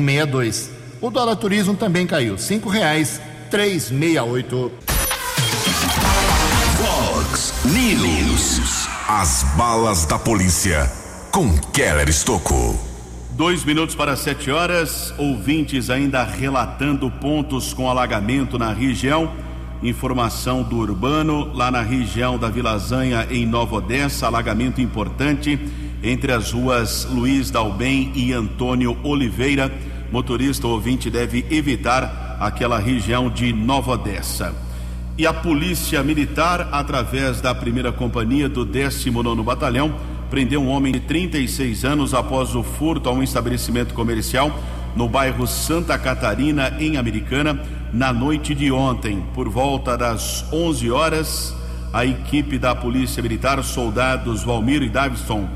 meia 0.00 0.26
dois. 0.26 0.79
O 1.02 1.10
dólar 1.10 1.36
turismo 1.36 1.74
também 1.74 2.06
caiu, 2.06 2.36
cinco 2.36 2.68
reais 2.68 3.22
três 3.50 3.90
meia 3.90 4.22
oito. 4.22 4.70
Vox 6.76 7.54
News. 7.64 8.86
As 9.08 9.42
balas 9.56 10.04
da 10.04 10.18
polícia 10.18 10.90
com 11.32 11.56
Keller 11.72 12.08
Estocco. 12.08 12.78
Dois 13.30 13.64
minutos 13.64 13.94
para 13.94 14.14
sete 14.14 14.50
horas. 14.50 15.14
Ouvintes 15.16 15.88
ainda 15.88 16.22
relatando 16.22 17.10
pontos 17.10 17.72
com 17.72 17.88
alagamento 17.88 18.58
na 18.58 18.72
região. 18.72 19.32
Informação 19.82 20.62
do 20.62 20.76
Urbano, 20.76 21.50
lá 21.54 21.70
na 21.70 21.80
região 21.80 22.36
da 22.36 22.50
Vilazanha, 22.50 23.26
em 23.30 23.46
Nova 23.46 23.76
Odessa, 23.76 24.26
alagamento 24.26 24.82
importante 24.82 25.58
entre 26.02 26.30
as 26.30 26.52
ruas 26.52 27.06
Luiz 27.10 27.50
Dalbem 27.50 28.12
e 28.14 28.34
Antônio 28.34 28.98
Oliveira. 29.02 29.72
Motorista 30.10 30.66
ouvinte 30.66 31.08
deve 31.08 31.46
evitar 31.50 32.36
aquela 32.40 32.78
região 32.78 33.30
de 33.30 33.52
Nova 33.52 33.92
Odessa. 33.92 34.54
E 35.16 35.26
a 35.26 35.32
Polícia 35.32 36.02
Militar, 36.02 36.68
através 36.72 37.40
da 37.40 37.54
primeira 37.54 37.92
companhia 37.92 38.48
do 38.48 38.64
19 38.64 39.42
Batalhão, 39.42 39.94
prendeu 40.30 40.62
um 40.62 40.68
homem 40.68 40.92
de 40.92 41.00
36 41.00 41.84
anos 41.84 42.14
após 42.14 42.54
o 42.54 42.62
furto 42.62 43.08
a 43.08 43.12
um 43.12 43.22
estabelecimento 43.22 43.92
comercial 43.94 44.50
no 44.96 45.08
bairro 45.08 45.46
Santa 45.46 45.98
Catarina, 45.98 46.76
em 46.80 46.96
Americana, 46.96 47.60
na 47.92 48.12
noite 48.12 48.54
de 48.54 48.72
ontem. 48.72 49.22
Por 49.34 49.48
volta 49.48 49.96
das 49.96 50.44
11 50.52 50.90
horas, 50.90 51.54
a 51.92 52.04
equipe 52.04 52.58
da 52.58 52.74
Polícia 52.74 53.22
Militar, 53.22 53.62
soldados 53.62 54.42
Valmir 54.42 54.82
e 54.82 54.88
Davidson, 54.88 55.48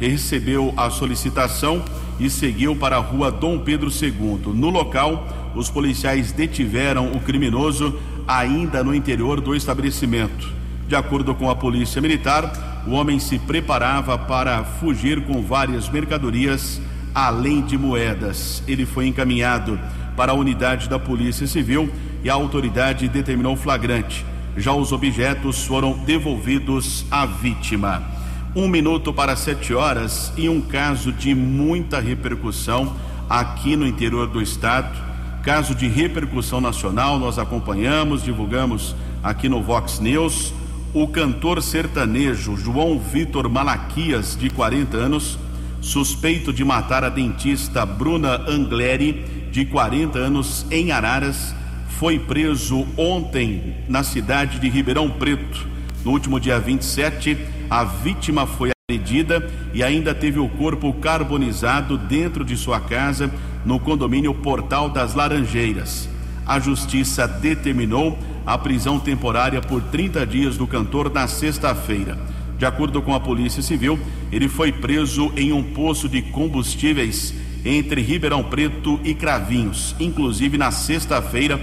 recebeu 0.00 0.74
a 0.76 0.90
solicitação 0.90 1.82
e 2.22 2.30
seguiu 2.30 2.76
para 2.76 2.96
a 2.96 3.00
rua 3.00 3.32
Dom 3.32 3.58
Pedro 3.58 3.90
II. 3.90 4.54
No 4.54 4.70
local, 4.70 5.26
os 5.56 5.68
policiais 5.68 6.30
detiveram 6.30 7.12
o 7.12 7.20
criminoso 7.20 7.98
ainda 8.26 8.84
no 8.84 8.94
interior 8.94 9.40
do 9.40 9.56
estabelecimento. 9.56 10.48
De 10.86 10.94
acordo 10.94 11.34
com 11.34 11.50
a 11.50 11.56
Polícia 11.56 12.00
Militar, 12.00 12.84
o 12.86 12.92
homem 12.92 13.18
se 13.18 13.38
preparava 13.40 14.16
para 14.16 14.62
fugir 14.62 15.24
com 15.24 15.42
várias 15.42 15.88
mercadorias, 15.88 16.80
além 17.12 17.60
de 17.60 17.76
moedas. 17.76 18.62
Ele 18.68 18.86
foi 18.86 19.08
encaminhado 19.08 19.78
para 20.16 20.30
a 20.30 20.34
unidade 20.34 20.88
da 20.88 20.98
Polícia 20.98 21.46
Civil 21.46 21.90
e 22.22 22.30
a 22.30 22.34
autoridade 22.34 23.08
determinou 23.08 23.56
flagrante. 23.56 24.24
Já 24.56 24.72
os 24.72 24.92
objetos 24.92 25.64
foram 25.64 25.92
devolvidos 26.04 27.04
à 27.10 27.26
vítima. 27.26 28.21
Um 28.54 28.68
minuto 28.68 29.14
para 29.14 29.34
sete 29.34 29.72
horas 29.72 30.30
e 30.36 30.46
um 30.46 30.60
caso 30.60 31.10
de 31.10 31.34
muita 31.34 31.98
repercussão 31.98 32.94
aqui 33.26 33.76
no 33.76 33.86
interior 33.86 34.26
do 34.26 34.42
estado. 34.42 34.94
Caso 35.42 35.74
de 35.74 35.88
repercussão 35.88 36.60
nacional, 36.60 37.18
nós 37.18 37.38
acompanhamos, 37.38 38.22
divulgamos 38.22 38.94
aqui 39.22 39.48
no 39.48 39.62
Vox 39.62 40.00
News. 40.00 40.52
O 40.92 41.08
cantor 41.08 41.62
sertanejo 41.62 42.54
João 42.54 42.98
Vitor 42.98 43.48
Malaquias, 43.48 44.36
de 44.38 44.50
40 44.50 44.98
anos, 44.98 45.38
suspeito 45.80 46.52
de 46.52 46.62
matar 46.62 47.04
a 47.04 47.08
dentista 47.08 47.86
Bruna 47.86 48.36
Angleri, 48.46 49.48
de 49.50 49.64
40 49.64 50.18
anos, 50.18 50.66
em 50.70 50.92
Araras, 50.92 51.54
foi 51.98 52.18
preso 52.18 52.86
ontem 52.98 53.76
na 53.88 54.02
cidade 54.02 54.58
de 54.58 54.68
Ribeirão 54.68 55.08
Preto. 55.08 55.66
No 56.04 56.10
último 56.10 56.38
dia 56.38 56.58
27, 56.58 57.38
a 57.72 57.84
vítima 57.84 58.46
foi 58.46 58.70
agredida 58.86 59.50
e 59.72 59.82
ainda 59.82 60.14
teve 60.14 60.38
o 60.38 60.46
corpo 60.46 60.92
carbonizado 60.92 61.96
dentro 61.96 62.44
de 62.44 62.54
sua 62.54 62.78
casa 62.78 63.32
no 63.64 63.80
condomínio 63.80 64.34
Portal 64.34 64.90
das 64.90 65.14
Laranjeiras. 65.14 66.06
A 66.46 66.60
justiça 66.60 67.26
determinou 67.26 68.18
a 68.44 68.58
prisão 68.58 69.00
temporária 69.00 69.62
por 69.62 69.80
30 69.84 70.26
dias 70.26 70.58
do 70.58 70.66
cantor 70.66 71.10
na 71.10 71.26
sexta-feira. 71.26 72.18
De 72.58 72.66
acordo 72.66 73.00
com 73.00 73.14
a 73.14 73.20
Polícia 73.20 73.62
Civil, 73.62 73.98
ele 74.30 74.50
foi 74.50 74.70
preso 74.70 75.32
em 75.34 75.50
um 75.50 75.62
poço 75.62 76.10
de 76.10 76.20
combustíveis 76.20 77.32
entre 77.64 78.02
Ribeirão 78.02 78.44
Preto 78.44 79.00
e 79.02 79.14
Cravinhos. 79.14 79.96
Inclusive, 79.98 80.58
na 80.58 80.70
sexta-feira, 80.70 81.58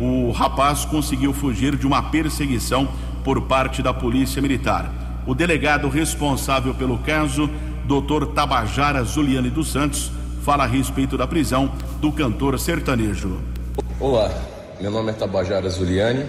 o 0.00 0.32
rapaz 0.32 0.84
conseguiu 0.84 1.32
fugir 1.32 1.76
de 1.76 1.86
uma 1.86 2.02
perseguição 2.02 2.88
por 3.22 3.42
parte 3.42 3.80
da 3.80 3.94
Polícia 3.94 4.42
Militar. 4.42 5.01
O 5.24 5.36
delegado 5.36 5.88
responsável 5.88 6.74
pelo 6.74 6.98
caso, 6.98 7.48
Dr. 7.86 8.32
Tabajara 8.34 9.04
Zuliane 9.04 9.50
dos 9.50 9.70
Santos, 9.70 10.10
fala 10.42 10.64
a 10.64 10.66
respeito 10.66 11.16
da 11.16 11.28
prisão 11.28 11.72
do 12.00 12.10
cantor 12.10 12.58
sertanejo. 12.58 13.40
Olá, 14.00 14.32
meu 14.80 14.90
nome 14.90 15.10
é 15.10 15.14
Tabajara 15.14 15.70
Zuliane, 15.70 16.26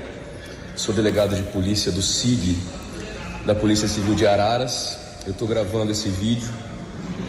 sou 0.75 0.93
delegado 0.93 1.35
de 1.35 1.41
polícia 1.41 1.91
do 1.91 2.03
SIG, 2.03 2.55
da 3.47 3.55
Polícia 3.55 3.87
Civil 3.87 4.13
de 4.13 4.27
Araras. 4.27 4.99
Eu 5.25 5.31
estou 5.31 5.47
gravando 5.47 5.91
esse 5.91 6.09
vídeo 6.09 6.49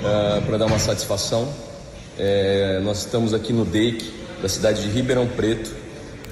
uh, 0.01 0.43
para 0.45 0.59
dar 0.59 0.67
uma 0.67 0.79
satisfação. 0.79 1.51
É, 2.19 2.79
nós 2.85 2.99
estamos 2.99 3.33
aqui 3.33 3.55
no 3.55 3.65
DEIC, 3.65 4.13
da 4.43 4.51
cidade 4.51 4.83
de 4.83 4.89
Ribeirão 4.91 5.27
Preto, 5.29 5.75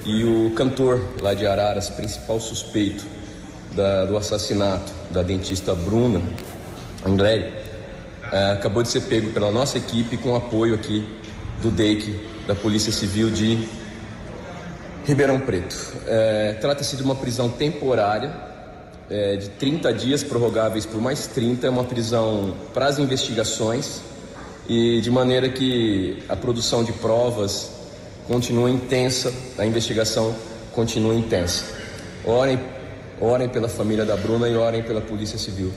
e 0.05 0.23
o 0.23 0.51
cantor 0.51 1.03
lá 1.21 1.33
de 1.33 1.47
Araras, 1.47 1.89
principal 1.89 2.39
suspeito 2.39 3.22
da, 3.75 4.05
do 4.05 4.17
assassinato 4.17 4.91
da 5.11 5.23
dentista 5.23 5.73
Bruna 5.73 6.21
Angleri, 7.05 7.51
é, 8.31 8.51
acabou 8.51 8.81
de 8.81 8.89
ser 8.89 9.01
pego 9.01 9.31
pela 9.31 9.51
nossa 9.51 9.77
equipe 9.77 10.17
com 10.17 10.35
apoio 10.35 10.75
aqui 10.75 11.07
do 11.61 11.69
DEIC, 11.69 12.19
da 12.47 12.55
Polícia 12.55 12.91
Civil 12.91 13.29
de 13.29 13.67
Ribeirão 15.05 15.39
Preto. 15.39 15.75
É, 16.07 16.53
Trata-se 16.59 16.95
de 16.95 17.03
uma 17.03 17.15
prisão 17.15 17.49
temporária 17.49 18.33
é, 19.09 19.35
de 19.35 19.49
30 19.49 19.93
dias, 19.93 20.23
prorrogáveis 20.23 20.85
por 20.85 21.01
mais 21.01 21.27
30, 21.27 21.67
é 21.67 21.69
uma 21.69 21.83
prisão 21.83 22.55
para 22.73 22.87
as 22.87 22.99
investigações 22.99 24.01
e 24.67 25.01
de 25.01 25.11
maneira 25.11 25.49
que 25.49 26.23
a 26.29 26.35
produção 26.35 26.83
de 26.83 26.93
provas 26.93 27.71
continua 28.27 28.69
intensa, 28.69 29.33
a 29.57 29.65
investigação 29.65 30.33
continua 30.71 31.13
intensa. 31.13 31.65
Orem 32.25 32.57
Orem 33.23 33.47
pela 33.47 33.69
família 33.69 34.03
da 34.03 34.17
Bruna 34.17 34.49
e 34.49 34.55
orem 34.57 34.83
pela 34.83 34.99
Polícia 34.99 35.37
Civil. 35.37 35.71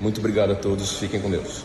Muito 0.00 0.18
obrigado 0.18 0.52
a 0.52 0.54
todos, 0.54 0.98
fiquem 0.98 1.20
com 1.20 1.30
Deus. 1.30 1.62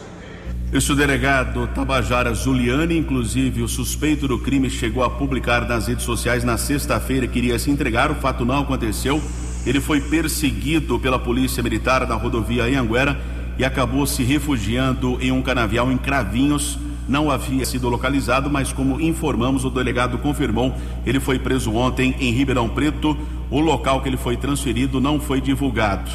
O 0.74 0.94
delegado 0.94 1.68
Tabajara 1.68 2.34
Zuliani, 2.34 2.98
inclusive 2.98 3.62
o 3.62 3.68
suspeito 3.68 4.28
do 4.28 4.38
crime, 4.38 4.70
chegou 4.70 5.06
a 5.06 5.10
publicar 5.10 5.66
nas 5.66 5.88
redes 5.88 6.04
sociais 6.04 6.44
na 6.44 6.58
sexta-feira 6.58 7.30
que 7.30 7.40
iria 7.40 7.58
se 7.58 7.72
entregar. 7.72 8.12
O 8.12 8.16
fato 8.16 8.44
não 8.44 8.60
aconteceu. 8.60 9.22
Ele 9.66 9.80
foi 9.80 10.02
perseguido 10.02 11.00
pela 11.00 11.18
polícia 11.18 11.64
militar 11.64 12.06
da 12.06 12.16
rodovia 12.16 12.66
Anhanguera 12.66 13.18
e 13.58 13.64
acabou 13.64 14.06
se 14.06 14.24
refugiando 14.24 15.18
em 15.22 15.32
um 15.32 15.42
canavial 15.42 15.90
em 15.90 15.98
Cravinhos. 15.98 16.78
Não 17.08 17.32
havia 17.32 17.66
sido 17.66 17.88
localizado, 17.88 18.50
mas 18.50 18.74
como 18.74 19.00
informamos, 19.00 19.64
o 19.64 19.70
delegado 19.70 20.18
confirmou, 20.18 20.76
ele 21.06 21.22
foi 21.22 21.40
preso 21.40 21.74
ontem 21.74 22.16
em 22.20 22.34
Ribeirão 22.34 22.68
Preto. 22.68 23.18
O 23.52 23.60
local 23.60 24.02
que 24.02 24.10
ele 24.10 24.18
foi 24.18 24.38
transferido 24.38 25.02
não 25.02 25.20
foi 25.20 25.42
divulgado. 25.42 26.10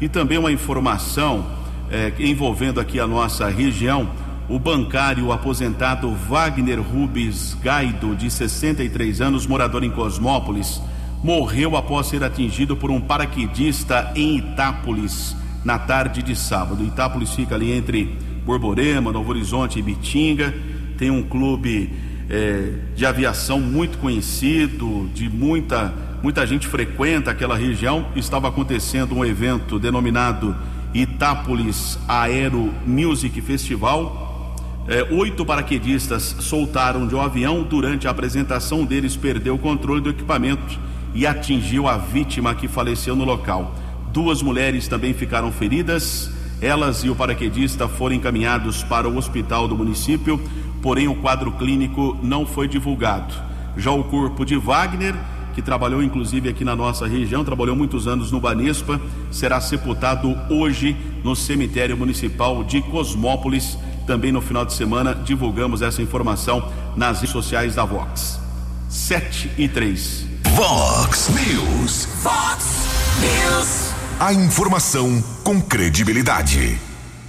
E 0.00 0.08
também 0.08 0.38
uma 0.38 0.52
informação 0.52 1.46
é, 1.90 2.12
envolvendo 2.18 2.78
aqui 2.78 3.00
a 3.00 3.06
nossa 3.06 3.48
região. 3.48 4.08
o 4.48 4.58
bancário 4.58 5.32
aposentado 5.32 6.12
Wagner 6.14 6.78
Rubens 6.80 7.56
Gaido, 7.62 8.14
de 8.14 8.30
63 8.30 9.20
anos, 9.22 9.46
morador 9.46 9.82
em 9.82 9.90
Cosmópolis, 9.90 10.80
morreu 11.22 11.76
após 11.76 12.08
ser 12.08 12.22
atingido 12.22 12.76
por 12.76 12.90
um 12.90 13.00
paraquedista 13.00 14.12
em 14.14 14.36
Itápolis 14.36 15.34
na 15.64 15.78
tarde 15.78 16.22
de 16.22 16.36
sábado. 16.36 16.84
Itápolis 16.84 17.32
fica 17.32 17.54
ali 17.54 17.72
entre 17.72 18.16
Borborema, 18.44 19.12
Novo 19.12 19.30
Horizonte 19.30 19.78
e 19.78 19.82
Bitinga. 19.82 20.52
Tem 20.98 21.10
um 21.10 21.22
clube 21.22 21.90
é, 22.28 22.72
de 22.94 23.06
aviação 23.06 23.60
muito 23.60 23.98
conhecido, 23.98 25.08
de 25.14 25.28
muita, 25.28 25.94
muita 26.22 26.46
gente 26.46 26.68
frequenta 26.68 27.32
aquela 27.32 27.56
região. 27.56 28.06
Estava 28.14 28.48
acontecendo 28.48 29.14
um 29.14 29.24
evento 29.24 29.78
denominado 29.78 30.56
Itápolis 30.94 31.98
Aero 32.06 32.72
Music 32.86 33.40
Festival. 33.40 34.56
É, 34.86 35.02
oito 35.12 35.44
paraquedistas 35.44 36.36
soltaram 36.40 37.06
de 37.06 37.14
um 37.14 37.20
avião. 37.20 37.64
Durante 37.64 38.06
a 38.06 38.10
apresentação 38.10 38.84
deles, 38.84 39.16
perdeu 39.16 39.56
o 39.56 39.58
controle 39.58 40.00
do 40.00 40.10
equipamento 40.10 40.78
e 41.14 41.26
atingiu 41.26 41.88
a 41.88 41.96
vítima 41.96 42.54
que 42.54 42.68
faleceu 42.68 43.16
no 43.16 43.24
local. 43.24 43.74
Duas 44.12 44.42
mulheres 44.42 44.86
também 44.86 45.12
ficaram 45.12 45.50
feridas. 45.50 46.30
Elas 46.60 47.02
e 47.02 47.10
o 47.10 47.16
paraquedista 47.16 47.88
foram 47.88 48.14
encaminhados 48.14 48.84
para 48.84 49.08
o 49.08 49.16
hospital 49.16 49.66
do 49.66 49.76
município, 49.76 50.40
porém 50.80 51.08
o 51.08 51.16
quadro 51.16 51.50
clínico 51.52 52.16
não 52.22 52.46
foi 52.46 52.68
divulgado. 52.68 53.34
Já 53.76 53.90
o 53.90 54.04
corpo 54.04 54.44
de 54.44 54.56
Wagner, 54.56 55.14
que 55.54 55.62
trabalhou 55.62 56.02
inclusive 56.02 56.48
aqui 56.48 56.64
na 56.64 56.74
nossa 56.74 57.06
região, 57.06 57.44
trabalhou 57.44 57.76
muitos 57.76 58.06
anos 58.06 58.30
no 58.30 58.40
Banespa, 58.40 59.00
será 59.30 59.60
sepultado 59.60 60.36
hoje 60.50 60.96
no 61.22 61.36
cemitério 61.36 61.96
municipal 61.96 62.64
de 62.64 62.80
Cosmópolis. 62.82 63.78
Também 64.06 64.32
no 64.32 64.40
final 64.40 64.64
de 64.64 64.72
semana 64.72 65.14
divulgamos 65.14 65.82
essa 65.82 66.02
informação 66.02 66.68
nas 66.96 67.18
redes 67.18 67.30
sociais 67.30 67.74
da 67.74 67.84
Vox. 67.84 68.40
7 68.88 69.52
e 69.56 69.68
3. 69.68 70.26
Vox 70.54 71.30
News. 71.30 72.04
Fox 72.22 72.86
News. 73.20 73.92
A 74.20 74.32
informação 74.32 75.22
com 75.42 75.60
credibilidade. 75.60 76.78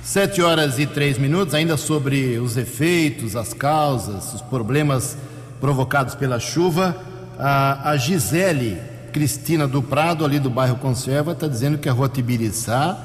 Sete 0.04 0.42
horas 0.42 0.78
e 0.78 0.86
três 0.86 1.18
minutos, 1.18 1.56
ainda 1.56 1.78
sobre 1.78 2.38
os 2.38 2.58
efeitos, 2.58 3.38
as 3.38 3.54
causas, 3.54 4.34
os 4.34 4.42
problemas 4.42 5.18
provocados 5.62 6.14
pela 6.14 6.42
chuva. 6.42 6.96
A, 7.46 7.90
a 7.90 7.98
Gisele 7.98 8.78
Cristina 9.12 9.68
do 9.68 9.82
Prado, 9.82 10.24
ali 10.24 10.40
do 10.40 10.50
bairro 10.50 10.78
Conserva, 10.78 11.34
está 11.34 11.46
dizendo 11.46 11.78
que 11.78 11.90
a 11.90 11.92
rua 11.92 12.08
Tibiriçá 12.08 12.98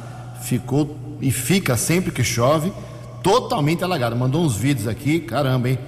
ficou 0.42 0.96
e 1.20 1.32
fica 1.32 1.76
sempre 1.76 2.12
que 2.12 2.22
chove 2.22 2.72
totalmente 3.20 3.82
alagada. 3.82 4.14
Mandou 4.14 4.44
uns 4.44 4.54
vídeos 4.54 4.86
aqui, 4.86 5.18
caramba, 5.18 5.70
hein? 5.70 5.78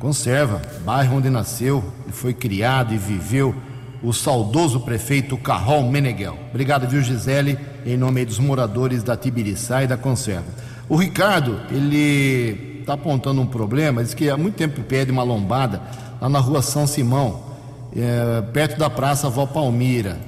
Conserva, 0.00 0.60
bairro 0.84 1.18
onde 1.18 1.30
nasceu 1.30 1.84
e 2.08 2.10
foi 2.10 2.34
criado 2.34 2.92
e 2.92 2.98
viveu 2.98 3.54
o 4.02 4.12
saudoso 4.12 4.80
prefeito 4.80 5.38
Carrol 5.38 5.84
Meneghel. 5.84 6.36
Obrigado, 6.50 6.88
viu, 6.88 7.00
Gisele, 7.02 7.56
em 7.86 7.96
nome 7.96 8.24
dos 8.24 8.40
moradores 8.40 9.04
da 9.04 9.16
Tibiriçá 9.16 9.84
e 9.84 9.86
da 9.86 9.96
Conserva. 9.96 10.46
O 10.88 10.96
Ricardo, 10.96 11.60
ele 11.70 12.80
está 12.80 12.94
apontando 12.94 13.40
um 13.40 13.46
problema, 13.46 14.02
diz 14.02 14.14
que 14.14 14.28
há 14.28 14.36
muito 14.36 14.56
tempo 14.56 14.82
pede 14.82 15.12
uma 15.12 15.22
lombada 15.22 15.80
lá 16.20 16.28
na 16.28 16.40
rua 16.40 16.60
São 16.60 16.88
Simão, 16.88 17.49
é, 17.96 18.42
perto 18.52 18.78
da 18.78 18.88
Praça 18.88 19.28
Val 19.28 19.46
Palmira. 19.46 20.18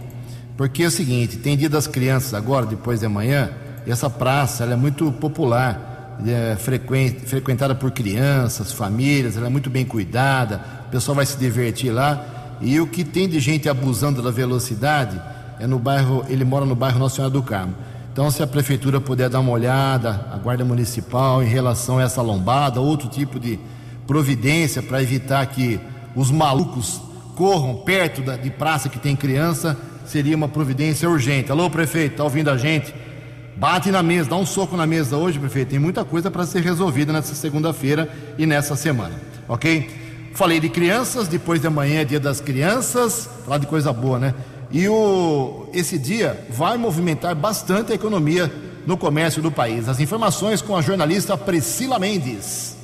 Porque 0.57 0.83
é 0.83 0.87
o 0.87 0.91
seguinte, 0.91 1.39
tem 1.39 1.57
dia 1.57 1.69
das 1.69 1.87
crianças 1.87 2.35
agora, 2.35 2.67
depois 2.67 3.01
de 3.01 3.07
amanhã, 3.07 3.51
e 3.87 3.91
essa 3.91 4.09
praça 4.09 4.65
é 4.65 4.77
muito 4.77 5.11
popular, 5.13 6.19
é 6.27 6.57
frequentada 6.57 7.75
por 7.75 7.91
crianças, 7.91 8.71
famílias, 8.73 9.37
ela 9.37 9.47
é 9.47 9.51
muito 9.51 9.71
bem 9.71 9.85
cuidada, 9.85 10.61
o 10.87 10.91
pessoal 10.91 11.17
vai 11.17 11.27
se 11.27 11.37
divertir 11.37 11.91
lá. 11.91 12.59
E 12.61 12.79
o 12.79 12.87
que 12.87 13.03
tem 13.03 13.29
de 13.29 13.41
gente 13.41 13.69
abusando 13.69 14.23
da 14.23 14.31
velocidade 14.31 15.21
é 15.59 15.67
no 15.67 15.79
bairro, 15.79 16.25
ele 16.29 16.45
mora 16.45 16.65
no 16.65 16.77
bairro 16.77 16.99
Nossa 16.99 17.17
Senhora 17.17 17.33
do 17.33 17.43
Carmo. 17.43 17.75
Então, 18.13 18.31
se 18.31 18.43
a 18.43 18.47
prefeitura 18.47 19.01
puder 19.01 19.31
dar 19.31 19.41
uma 19.41 19.51
olhada, 19.51 20.27
a 20.31 20.37
guarda 20.37 20.65
municipal, 20.65 21.43
em 21.43 21.47
relação 21.47 21.99
a 21.99 22.03
essa 22.03 22.21
lombada, 22.21 22.79
outro 22.79 23.09
tipo 23.09 23.41
de 23.41 23.59
providência 24.07 24.83
para 24.83 25.03
evitar 25.03 25.45
que 25.47 25.81
os 26.15 26.31
malucos 26.31 27.01
corram 27.35 27.77
perto 27.77 28.23
da, 28.23 28.37
de 28.37 28.51
praça 28.51 28.89
que 28.89 28.99
tem 28.99 29.17
criança, 29.17 29.77
seria 30.07 30.37
uma 30.37 30.49
providência 30.49 31.09
urgente. 31.09 31.51
Alô, 31.51 31.69
prefeito, 31.71 32.13
está 32.13 32.25
ouvindo 32.25 32.51
a 32.51 32.57
gente? 32.57 32.95
Bate 33.57 33.91
na 33.91 34.03
mesa, 34.03 34.31
dá 34.31 34.37
um 34.37 34.47
soco 34.47 34.77
na 34.77 34.87
mesa 34.87 35.17
hoje, 35.17 35.39
prefeito. 35.39 35.71
Tem 35.71 35.79
muita 35.79 36.05
coisa 36.05 36.31
para 36.31 36.45
ser 36.47 36.63
resolvida 36.63 37.13
nessa 37.13 37.35
segunda-feira 37.35 38.11
e 38.39 38.47
nessa 38.47 38.75
semana, 38.77 39.15
ok? 39.49 39.89
Falei 40.35 40.59
de 40.59 40.69
crianças, 40.69 41.29
depois 41.29 41.61
de 41.61 41.67
amanhã 41.67 42.01
é 42.01 42.05
dia 42.05 42.19
das 42.19 42.41
crianças, 42.41 43.29
falar 43.45 43.59
de 43.59 43.67
coisa 43.67 43.93
boa, 43.93 44.19
né? 44.19 44.35
E 44.71 44.89
o, 44.89 45.69
esse 45.75 45.99
dia 45.99 46.47
vai 46.51 46.79
movimentar 46.79 47.35
bastante 47.35 47.93
a 47.93 47.95
economia 47.95 48.51
no 48.87 48.97
comércio 48.97 49.43
do 49.43 49.53
país. 49.53 49.89
As 49.89 50.01
informações 50.01 50.63
com 50.63 50.75
a 50.75 50.81
jornalista 50.81 51.37
Priscila 51.37 51.99
Mendes. 51.99 52.82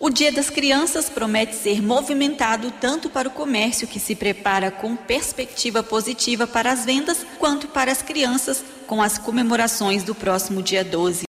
O 0.00 0.10
Dia 0.10 0.30
das 0.30 0.48
Crianças 0.48 1.08
promete 1.10 1.56
ser 1.56 1.82
movimentado 1.82 2.72
tanto 2.80 3.10
para 3.10 3.26
o 3.26 3.32
comércio, 3.32 3.88
que 3.88 3.98
se 3.98 4.14
prepara 4.14 4.70
com 4.70 4.94
perspectiva 4.94 5.82
positiva 5.82 6.46
para 6.46 6.70
as 6.70 6.84
vendas, 6.84 7.26
quanto 7.36 7.66
para 7.66 7.90
as 7.90 8.00
crianças, 8.00 8.62
com 8.86 9.02
as 9.02 9.18
comemorações 9.18 10.04
do 10.04 10.14
próximo 10.14 10.62
dia 10.62 10.84
12. 10.84 11.24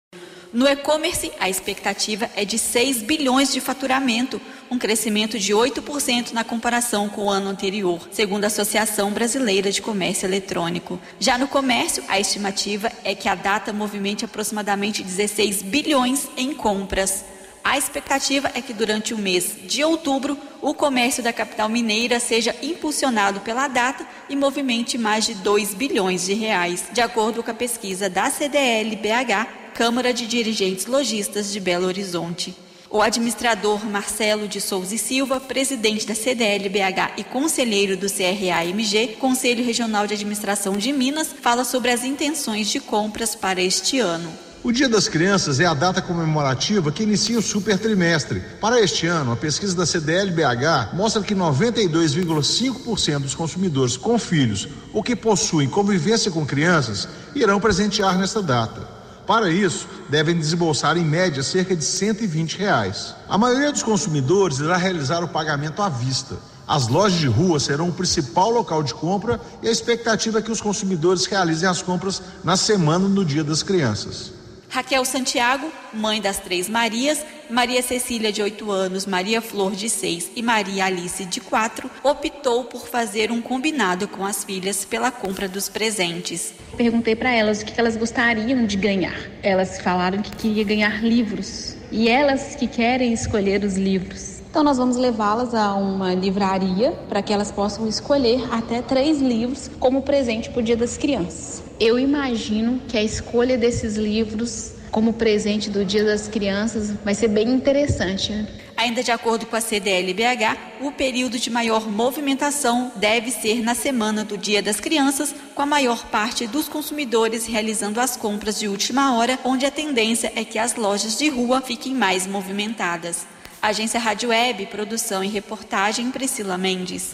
No 0.53 0.67
e-commerce, 0.67 1.31
a 1.39 1.49
expectativa 1.49 2.29
é 2.35 2.45
de 2.45 2.59
6 2.59 3.01
bilhões 3.01 3.51
de 3.51 3.59
faturamento, 3.59 4.39
um 4.69 4.77
crescimento 4.77 5.39
de 5.39 5.51
8% 5.51 6.31
na 6.31 6.43
comparação 6.43 7.09
com 7.09 7.25
o 7.25 7.29
ano 7.29 7.49
anterior, 7.49 8.07
segundo 8.11 8.43
a 8.43 8.47
Associação 8.47 9.11
Brasileira 9.11 9.71
de 9.71 9.81
Comércio 9.81 10.27
Eletrônico. 10.27 10.99
Já 11.19 11.39
no 11.39 11.47
comércio, 11.47 12.03
a 12.07 12.19
estimativa 12.19 12.91
é 13.03 13.15
que 13.15 13.27
a 13.27 13.33
data 13.33 13.73
movimente 13.73 14.25
aproximadamente 14.25 15.01
16 15.01 15.63
bilhões 15.63 16.27
em 16.37 16.53
compras. 16.53 17.25
A 17.69 17.77
expectativa 17.77 18.49
é 18.55 18.63
que 18.63 18.73
durante 18.73 19.13
o 19.13 19.17
mês 19.19 19.55
de 19.67 19.83
outubro, 19.83 20.35
o 20.59 20.73
comércio 20.73 21.21
da 21.21 21.31
capital 21.31 21.69
mineira 21.69 22.19
seja 22.19 22.55
impulsionado 22.63 23.41
pela 23.41 23.67
data 23.67 24.03
e 24.27 24.35
movimente 24.35 24.97
mais 24.97 25.23
de 25.27 25.35
2 25.35 25.75
bilhões 25.75 26.25
de 26.25 26.33
reais, 26.33 26.85
de 26.91 26.99
acordo 26.99 27.43
com 27.43 27.51
a 27.51 27.53
pesquisa 27.53 28.09
da 28.09 28.27
CDL-BH, 28.31 29.71
Câmara 29.75 30.11
de 30.11 30.25
Dirigentes 30.25 30.87
Logistas 30.87 31.51
de 31.51 31.59
Belo 31.59 31.85
Horizonte. 31.85 32.55
O 32.89 33.03
administrador 33.03 33.85
Marcelo 33.85 34.47
de 34.47 34.59
Souza 34.59 34.95
e 34.95 34.97
Silva, 34.97 35.39
presidente 35.39 36.07
da 36.07 36.15
CDL-BH 36.15 37.19
e 37.19 37.23
conselheiro 37.23 37.95
do 37.95 38.07
CRA-MG, 38.09 39.17
Conselho 39.19 39.63
Regional 39.63 40.07
de 40.07 40.15
Administração 40.15 40.75
de 40.75 40.91
Minas, 40.91 41.35
fala 41.39 41.63
sobre 41.63 41.91
as 41.91 42.03
intenções 42.03 42.67
de 42.67 42.79
compras 42.79 43.35
para 43.35 43.61
este 43.61 43.99
ano. 43.99 44.48
O 44.61 44.73
Dia 44.73 44.89
das 44.89 45.07
Crianças 45.07 45.61
é 45.61 45.65
a 45.65 45.73
data 45.73 46.01
comemorativa 46.01 46.91
que 46.91 47.03
inicia 47.03 47.39
o 47.39 47.41
super 47.41 47.79
trimestre. 47.79 48.43
Para 48.59 48.81
este 48.81 49.07
ano, 49.07 49.31
a 49.31 49.35
pesquisa 49.37 49.73
da 49.73 49.85
CDL-BH 49.85 50.93
mostra 50.93 51.23
que 51.23 51.33
92,5% 51.33 53.19
dos 53.19 53.33
consumidores 53.33 53.95
com 53.95 54.19
filhos 54.19 54.67
ou 54.91 55.01
que 55.01 55.15
possuem 55.15 55.69
convivência 55.69 56.29
com 56.29 56.45
crianças 56.45 57.07
irão 57.33 57.57
presentear 57.61 58.17
nesta 58.17 58.41
data. 58.41 58.81
Para 59.25 59.49
isso, 59.49 59.87
devem 60.09 60.37
desembolsar 60.37 60.97
em 60.97 61.05
média 61.05 61.41
cerca 61.41 61.73
de 61.73 61.85
120 61.85 62.57
reais. 62.57 63.15
A 63.29 63.37
maioria 63.37 63.71
dos 63.71 63.83
consumidores 63.83 64.59
irá 64.59 64.75
realizar 64.75 65.23
o 65.23 65.29
pagamento 65.29 65.81
à 65.81 65.87
vista. 65.87 66.35
As 66.67 66.89
lojas 66.89 67.17
de 67.17 67.27
rua 67.27 67.61
serão 67.61 67.87
o 67.87 67.93
principal 67.93 68.49
local 68.49 68.83
de 68.83 68.93
compra 68.93 69.39
e 69.63 69.69
a 69.69 69.71
expectativa 69.71 70.39
é 70.39 70.41
que 70.41 70.51
os 70.51 70.59
consumidores 70.59 71.25
realizem 71.27 71.69
as 71.69 71.81
compras 71.81 72.21
na 72.43 72.57
semana 72.57 73.07
do 73.07 73.23
Dia 73.23 73.43
das 73.43 73.63
Crianças. 73.63 74.38
Raquel 74.69 75.03
Santiago, 75.03 75.71
mãe 75.91 76.21
das 76.21 76.37
três 76.37 76.69
Marias, 76.69 77.25
Maria 77.49 77.81
Cecília, 77.81 78.31
de 78.31 78.43
8 78.43 78.71
anos, 78.71 79.07
Maria 79.07 79.41
Flor, 79.41 79.75
de 79.75 79.89
6 79.89 80.33
e 80.35 80.43
Maria 80.43 80.85
Alice, 80.85 81.25
de 81.25 81.41
4, 81.41 81.89
optou 82.03 82.65
por 82.65 82.87
fazer 82.87 83.31
um 83.31 83.41
combinado 83.41 84.07
com 84.07 84.23
as 84.23 84.43
filhas 84.43 84.85
pela 84.85 85.09
compra 85.09 85.49
dos 85.49 85.67
presentes. 85.67 86.53
Perguntei 86.77 87.15
para 87.15 87.31
elas 87.31 87.63
o 87.63 87.65
que 87.65 87.79
elas 87.79 87.97
gostariam 87.97 88.63
de 88.67 88.77
ganhar. 88.77 89.19
Elas 89.41 89.81
falaram 89.81 90.21
que 90.21 90.35
queria 90.35 90.63
ganhar 90.63 91.03
livros 91.03 91.75
e 91.91 92.07
elas 92.07 92.55
que 92.55 92.67
querem 92.67 93.11
escolher 93.11 93.63
os 93.63 93.75
livros. 93.75 94.38
Então, 94.49 94.63
nós 94.63 94.77
vamos 94.77 94.97
levá-las 94.97 95.53
a 95.53 95.75
uma 95.75 96.15
livraria 96.15 96.91
para 97.07 97.21
que 97.21 97.31
elas 97.31 97.51
possam 97.51 97.87
escolher 97.87 98.51
até 98.51 98.81
três 98.81 99.21
livros 99.21 99.69
como 99.79 100.01
presente 100.01 100.49
para 100.49 100.59
o 100.59 100.63
Dia 100.63 100.75
das 100.75 100.97
Crianças. 100.97 101.61
Eu 101.79 101.99
imagino 101.99 102.81
que 102.87 102.97
a 102.97 103.03
escolha 103.03 103.57
desses 103.57 103.95
livros 103.95 104.73
como 104.89 105.13
presente 105.13 105.69
do 105.69 105.85
Dia 105.85 106.03
das 106.03 106.27
Crianças 106.27 106.91
vai 107.05 107.13
ser 107.13 107.27
bem 107.27 107.47
interessante. 107.47 108.31
Né? 108.31 108.47
Ainda 108.75 109.03
de 109.03 109.11
acordo 109.11 109.45
com 109.45 109.55
a 109.55 109.61
CDL-BH, 109.61 110.57
o 110.81 110.91
período 110.91 111.37
de 111.37 111.51
maior 111.51 111.87
movimentação 111.87 112.91
deve 112.95 113.29
ser 113.29 113.61
na 113.61 113.75
semana 113.75 114.25
do 114.25 114.35
Dia 114.35 114.63
das 114.63 114.79
Crianças, 114.79 115.35
com 115.53 115.61
a 115.61 115.65
maior 115.65 116.05
parte 116.07 116.47
dos 116.47 116.67
consumidores 116.67 117.45
realizando 117.45 117.99
as 118.01 118.17
compras 118.17 118.57
de 118.57 118.67
última 118.67 119.15
hora, 119.15 119.37
onde 119.43 119.65
a 119.65 119.71
tendência 119.71 120.33
é 120.35 120.43
que 120.43 120.57
as 120.57 120.75
lojas 120.75 121.19
de 121.19 121.29
rua 121.29 121.61
fiquem 121.61 121.93
mais 121.93 122.25
movimentadas. 122.25 123.27
Agência 123.61 123.99
Rádio 123.99 124.29
Web, 124.29 124.67
produção 124.67 125.21
e 125.21 125.27
reportagem 125.27 126.09
Priscila 126.11 126.57
Mendes. 126.57 127.13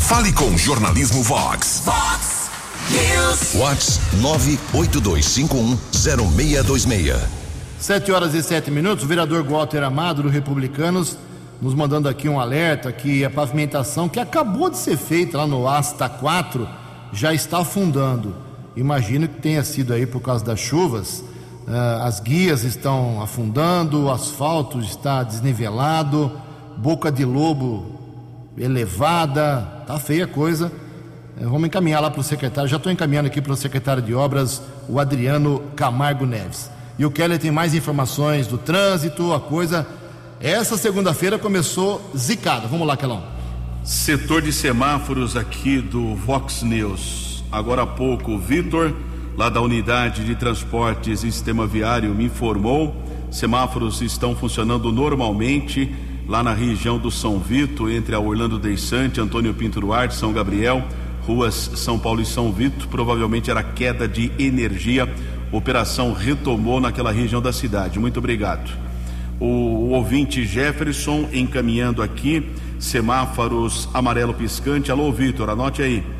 Fale 0.00 0.32
com 0.32 0.56
Jornalismo 0.56 1.22
Vox. 1.22 1.82
Vox 1.84 2.48
News. 2.90 3.52
Vox 3.52 4.00
982510626. 4.72 7.14
Sete 7.78 8.10
horas 8.10 8.32
e 8.32 8.42
sete 8.42 8.70
minutos, 8.70 9.04
o 9.04 9.06
vereador 9.06 9.44
Walter 9.44 9.82
Amado, 9.82 10.22
do 10.22 10.30
Republicanos, 10.30 11.18
nos 11.60 11.74
mandando 11.74 12.08
aqui 12.08 12.26
um 12.26 12.40
alerta 12.40 12.90
que 12.90 13.22
a 13.22 13.28
pavimentação 13.28 14.08
que 14.08 14.18
acabou 14.18 14.70
de 14.70 14.78
ser 14.78 14.96
feita 14.96 15.36
lá 15.36 15.46
no 15.46 15.68
Asta 15.68 16.08
4 16.08 16.66
já 17.12 17.34
está 17.34 17.58
afundando. 17.58 18.34
Imagino 18.74 19.28
que 19.28 19.42
tenha 19.42 19.62
sido 19.62 19.92
aí 19.92 20.06
por 20.06 20.20
causa 20.20 20.42
das 20.42 20.58
chuvas. 20.58 21.22
Uh, 21.70 22.02
as 22.02 22.18
guias 22.18 22.64
estão 22.64 23.22
afundando, 23.22 24.06
o 24.06 24.10
asfalto 24.10 24.80
está 24.80 25.22
desnivelado, 25.22 26.32
boca 26.76 27.12
de 27.12 27.24
lobo 27.24 27.96
elevada, 28.58 29.84
tá 29.86 29.96
feia 29.96 30.24
a 30.24 30.26
coisa. 30.26 30.72
Uh, 31.40 31.44
vamos 31.44 31.68
encaminhar 31.68 32.02
lá 32.02 32.10
para 32.10 32.20
o 32.20 32.24
secretário, 32.24 32.68
já 32.68 32.76
estou 32.76 32.90
encaminhando 32.90 33.28
aqui 33.28 33.40
para 33.40 33.52
o 33.52 33.56
secretário 33.56 34.02
de 34.02 34.12
obras, 34.12 34.60
o 34.88 34.98
Adriano 34.98 35.62
Camargo 35.76 36.26
Neves. 36.26 36.68
E 36.98 37.06
o 37.06 37.10
Keller 37.10 37.38
tem 37.38 37.52
mais 37.52 37.72
informações 37.72 38.48
do 38.48 38.58
trânsito, 38.58 39.32
a 39.32 39.38
coisa. 39.38 39.86
Essa 40.40 40.76
segunda-feira 40.76 41.38
começou 41.38 42.02
zicada. 42.16 42.66
Vamos 42.66 42.84
lá, 42.84 42.96
Kelão. 42.96 43.22
Setor 43.84 44.42
de 44.42 44.52
semáforos 44.52 45.36
aqui 45.36 45.80
do 45.80 46.16
Vox 46.16 46.62
News. 46.64 47.44
Agora 47.52 47.82
há 47.82 47.86
pouco, 47.86 48.36
Vitor, 48.36 48.92
lá 49.40 49.48
da 49.48 49.62
unidade 49.62 50.22
de 50.22 50.34
transportes 50.34 51.24
e 51.24 51.32
sistema 51.32 51.66
viário, 51.66 52.14
me 52.14 52.26
informou. 52.26 52.94
Semáforos 53.30 54.02
estão 54.02 54.36
funcionando 54.36 54.92
normalmente 54.92 55.90
lá 56.28 56.42
na 56.42 56.52
região 56.52 56.98
do 56.98 57.10
São 57.10 57.38
Vito, 57.38 57.88
entre 57.88 58.14
a 58.14 58.20
Orlando 58.20 58.58
Deissante, 58.58 59.18
Antônio 59.18 59.54
Pinto 59.54 59.80
Duarte, 59.80 60.14
São 60.14 60.30
Gabriel, 60.30 60.84
ruas 61.22 61.54
São 61.74 61.98
Paulo 61.98 62.20
e 62.20 62.26
São 62.26 62.52
Vito. 62.52 62.86
Provavelmente 62.88 63.50
era 63.50 63.62
queda 63.62 64.06
de 64.06 64.30
energia 64.38 65.08
operação 65.50 66.12
retomou 66.12 66.78
naquela 66.78 67.10
região 67.10 67.40
da 67.40 67.50
cidade. 67.50 67.98
Muito 67.98 68.18
obrigado. 68.18 68.70
O, 69.40 69.46
o 69.46 69.90
ouvinte 69.92 70.44
Jefferson 70.44 71.30
encaminhando 71.32 72.02
aqui 72.02 72.46
semáforos 72.78 73.88
amarelo 73.94 74.34
piscante. 74.34 74.92
Alô, 74.92 75.10
Vitor, 75.10 75.48
anote 75.48 75.80
aí. 75.80 76.19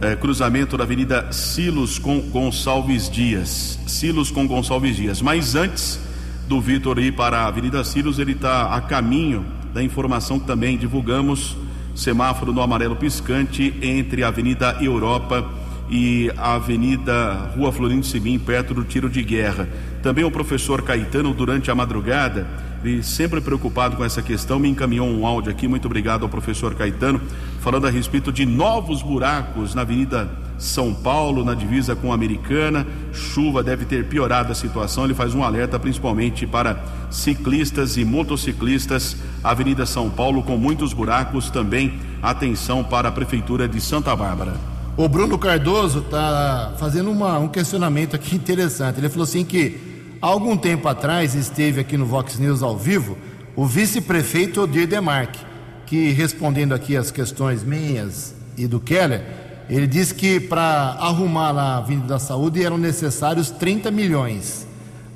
É, 0.00 0.14
cruzamento 0.14 0.76
da 0.76 0.84
Avenida 0.84 1.32
Silos 1.32 1.98
com 1.98 2.20
Gonçalves 2.20 3.10
Dias. 3.10 3.80
Silos 3.88 4.30
com 4.30 4.46
Gonçalves 4.46 4.94
Dias. 4.94 5.20
Mas 5.20 5.56
antes 5.56 5.98
do 6.46 6.60
Vitor 6.60 7.00
ir 7.00 7.16
para 7.16 7.40
a 7.40 7.46
Avenida 7.48 7.82
Silos, 7.82 8.20
ele 8.20 8.30
está 8.30 8.76
a 8.76 8.80
caminho 8.80 9.44
da 9.74 9.82
informação 9.82 10.38
que 10.38 10.46
também 10.46 10.78
divulgamos. 10.78 11.56
Semáforo 11.96 12.52
no 12.52 12.62
amarelo 12.62 12.94
piscante 12.94 13.74
entre 13.82 14.22
a 14.22 14.28
Avenida 14.28 14.76
Europa 14.80 15.50
e 15.90 16.30
a 16.36 16.54
Avenida 16.54 17.50
Rua 17.56 17.72
Florindo 17.72 18.06
Simim, 18.06 18.38
perto 18.38 18.72
do 18.72 18.84
tiro 18.84 19.10
de 19.10 19.24
guerra. 19.24 19.68
Também 20.00 20.22
o 20.22 20.30
professor 20.30 20.80
Caetano, 20.82 21.34
durante 21.34 21.72
a 21.72 21.74
madrugada, 21.74 22.46
e 22.84 23.02
sempre 23.02 23.40
preocupado 23.40 23.96
com 23.96 24.04
essa 24.04 24.22
questão, 24.22 24.58
me 24.58 24.68
encaminhou 24.68 25.08
um 25.08 25.26
áudio 25.26 25.50
aqui. 25.50 25.66
Muito 25.66 25.86
obrigado 25.86 26.22
ao 26.22 26.28
professor 26.28 26.74
Caetano, 26.74 27.20
falando 27.60 27.86
a 27.86 27.90
respeito 27.90 28.32
de 28.32 28.46
novos 28.46 29.02
buracos 29.02 29.74
na 29.74 29.82
Avenida 29.82 30.30
São 30.56 30.94
Paulo, 30.94 31.44
na 31.44 31.54
divisa 31.54 31.96
com 31.96 32.12
a 32.12 32.14
Americana. 32.14 32.86
Chuva 33.12 33.62
deve 33.62 33.84
ter 33.84 34.04
piorado 34.04 34.52
a 34.52 34.54
situação. 34.54 35.04
Ele 35.04 35.14
faz 35.14 35.34
um 35.34 35.42
alerta 35.42 35.78
principalmente 35.78 36.46
para 36.46 36.82
ciclistas 37.10 37.96
e 37.96 38.04
motociclistas. 38.04 39.16
Avenida 39.42 39.84
São 39.84 40.08
Paulo 40.08 40.42
com 40.42 40.56
muitos 40.56 40.92
buracos. 40.92 41.50
Também 41.50 41.98
atenção 42.22 42.84
para 42.84 43.08
a 43.08 43.12
Prefeitura 43.12 43.68
de 43.68 43.80
Santa 43.80 44.14
Bárbara. 44.14 44.54
O 44.96 45.08
Bruno 45.08 45.38
Cardoso 45.38 46.00
está 46.00 46.74
fazendo 46.76 47.10
uma, 47.10 47.38
um 47.38 47.48
questionamento 47.48 48.16
aqui 48.16 48.34
interessante. 48.36 48.98
Ele 48.98 49.08
falou 49.08 49.24
assim 49.24 49.44
que 49.44 49.87
há 50.20 50.26
algum 50.26 50.56
tempo 50.56 50.88
atrás 50.88 51.34
esteve 51.34 51.80
aqui 51.80 51.96
no 51.96 52.06
Vox 52.06 52.38
News 52.38 52.62
ao 52.62 52.76
vivo 52.76 53.16
o 53.56 53.66
vice-prefeito 53.66 54.62
Odir 54.62 54.86
Demarque, 54.86 55.40
que 55.86 56.10
respondendo 56.10 56.74
aqui 56.74 56.96
as 56.96 57.10
questões 57.10 57.64
minhas 57.64 58.34
e 58.56 58.66
do 58.66 58.78
Keller, 58.78 59.22
ele 59.68 59.86
disse 59.86 60.14
que 60.14 60.38
para 60.38 60.96
arrumar 61.00 61.50
lá 61.50 61.74
a 61.74 61.76
Avenida 61.78 62.06
da 62.06 62.18
Saúde 62.18 62.62
eram 62.64 62.78
necessários 62.78 63.50
30 63.50 63.90
milhões. 63.90 64.66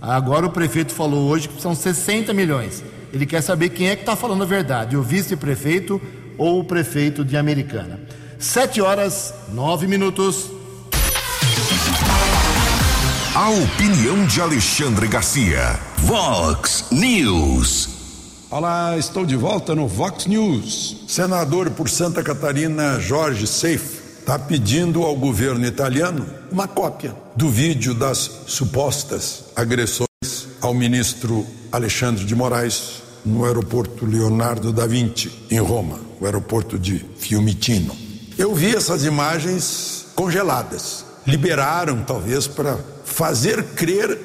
Agora 0.01 0.47
o 0.47 0.51
prefeito 0.51 0.93
falou 0.93 1.29
hoje 1.29 1.49
que 1.49 1.63
são 1.63 1.75
60 1.75 2.33
milhões. 2.33 2.83
Ele 3.13 3.27
quer 3.27 3.43
saber 3.43 3.69
quem 3.69 3.89
é 3.89 3.95
que 3.95 4.03
está 4.03 4.17
falando 4.17 4.43
a 4.43 4.47
verdade, 4.47 4.97
o 4.97 5.03
vice-prefeito 5.03 6.01
ou 6.37 6.61
o 6.61 6.65
prefeito 6.65 7.25
de 7.25 7.37
Americana. 7.37 8.01
Sete 8.39 8.81
horas, 8.81 9.33
nove 9.53 9.87
minutos. 9.87 10.51
A 13.43 13.49
opinião 13.49 14.25
de 14.25 14.41
Alexandre 14.41 15.09
Garcia. 15.09 15.77
Vox 15.99 16.85
News. 16.93 17.89
Olá, 18.49 18.97
estou 18.97 19.27
de 19.27 19.35
volta 19.35 19.75
no 19.75 19.89
Vox 19.89 20.27
News. 20.27 21.05
Senador 21.09 21.69
por 21.71 21.91
Santa 21.91 22.23
Catarina, 22.23 23.01
Jorge 23.01 23.49
Seif, 23.49 23.99
está 24.21 24.39
pedindo 24.39 25.03
ao 25.03 25.17
governo 25.17 25.67
italiano 25.67 26.25
uma 26.53 26.69
cópia 26.69 27.17
do 27.35 27.51
vídeo 27.51 27.95
das 27.95 28.31
supostas 28.47 29.47
agressões 29.57 30.07
ao 30.61 30.73
ministro 30.73 31.45
Alexandre 31.73 32.25
de 32.25 32.37
Moraes 32.37 33.03
no 33.27 33.45
aeroporto 33.45 34.07
Leonardo 34.07 34.73
da 34.73 34.87
Vinci, 34.87 35.33
em 35.51 35.59
Roma, 35.59 35.99
o 36.21 36.27
aeroporto 36.27 36.79
de 36.79 37.05
Fiumicino. 37.19 37.93
Eu 38.39 38.55
vi 38.55 38.73
essas 38.73 39.05
imagens 39.05 40.07
congeladas. 40.15 41.05
Liberaram, 41.27 42.05
talvez, 42.05 42.47
para 42.47 42.79
fazer 43.05 43.63
crer 43.75 44.19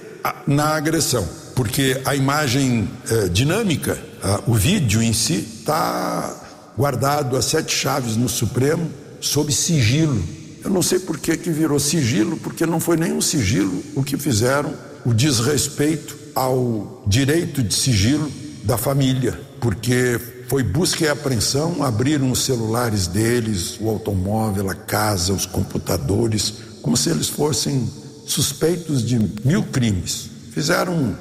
na 0.45 0.75
agressão, 0.75 1.27
porque 1.55 2.01
a 2.05 2.15
imagem 2.15 2.89
eh, 3.09 3.29
dinâmica, 3.29 3.97
o 4.45 4.53
vídeo 4.53 5.01
em 5.01 5.13
si, 5.13 5.47
está 5.59 6.35
guardado 6.77 7.35
a 7.35 7.41
sete 7.41 7.73
chaves 7.73 8.15
no 8.15 8.29
Supremo, 8.29 8.89
sob 9.19 9.51
sigilo. 9.51 10.21
Eu 10.63 10.69
não 10.69 10.81
sei 10.81 10.99
por 10.99 11.17
que, 11.17 11.35
que 11.37 11.49
virou 11.49 11.79
sigilo, 11.79 12.37
porque 12.37 12.65
não 12.65 12.79
foi 12.79 12.97
nenhum 12.97 13.21
sigilo 13.21 13.83
o 13.95 14.03
que 14.03 14.17
fizeram, 14.17 14.73
o 15.05 15.13
desrespeito 15.13 16.17
ao 16.35 17.03
direito 17.07 17.63
de 17.63 17.73
sigilo 17.73 18.31
da 18.63 18.77
família, 18.77 19.39
porque 19.59 20.19
foi 20.47 20.61
busca 20.63 21.03
e 21.03 21.09
apreensão, 21.09 21.83
abriram 21.83 22.31
os 22.31 22.43
celulares 22.43 23.07
deles, 23.07 23.77
o 23.79 23.89
automóvel, 23.89 24.69
a 24.69 24.75
casa, 24.75 25.33
os 25.33 25.45
computadores, 25.45 26.53
como 26.81 26.95
se 26.95 27.09
eles 27.09 27.27
fossem 27.27 27.89
suspeitos 28.27 29.03
de 29.03 29.17
mil 29.43 29.63
crimes. 29.63 30.29
Fizeram 30.51 31.15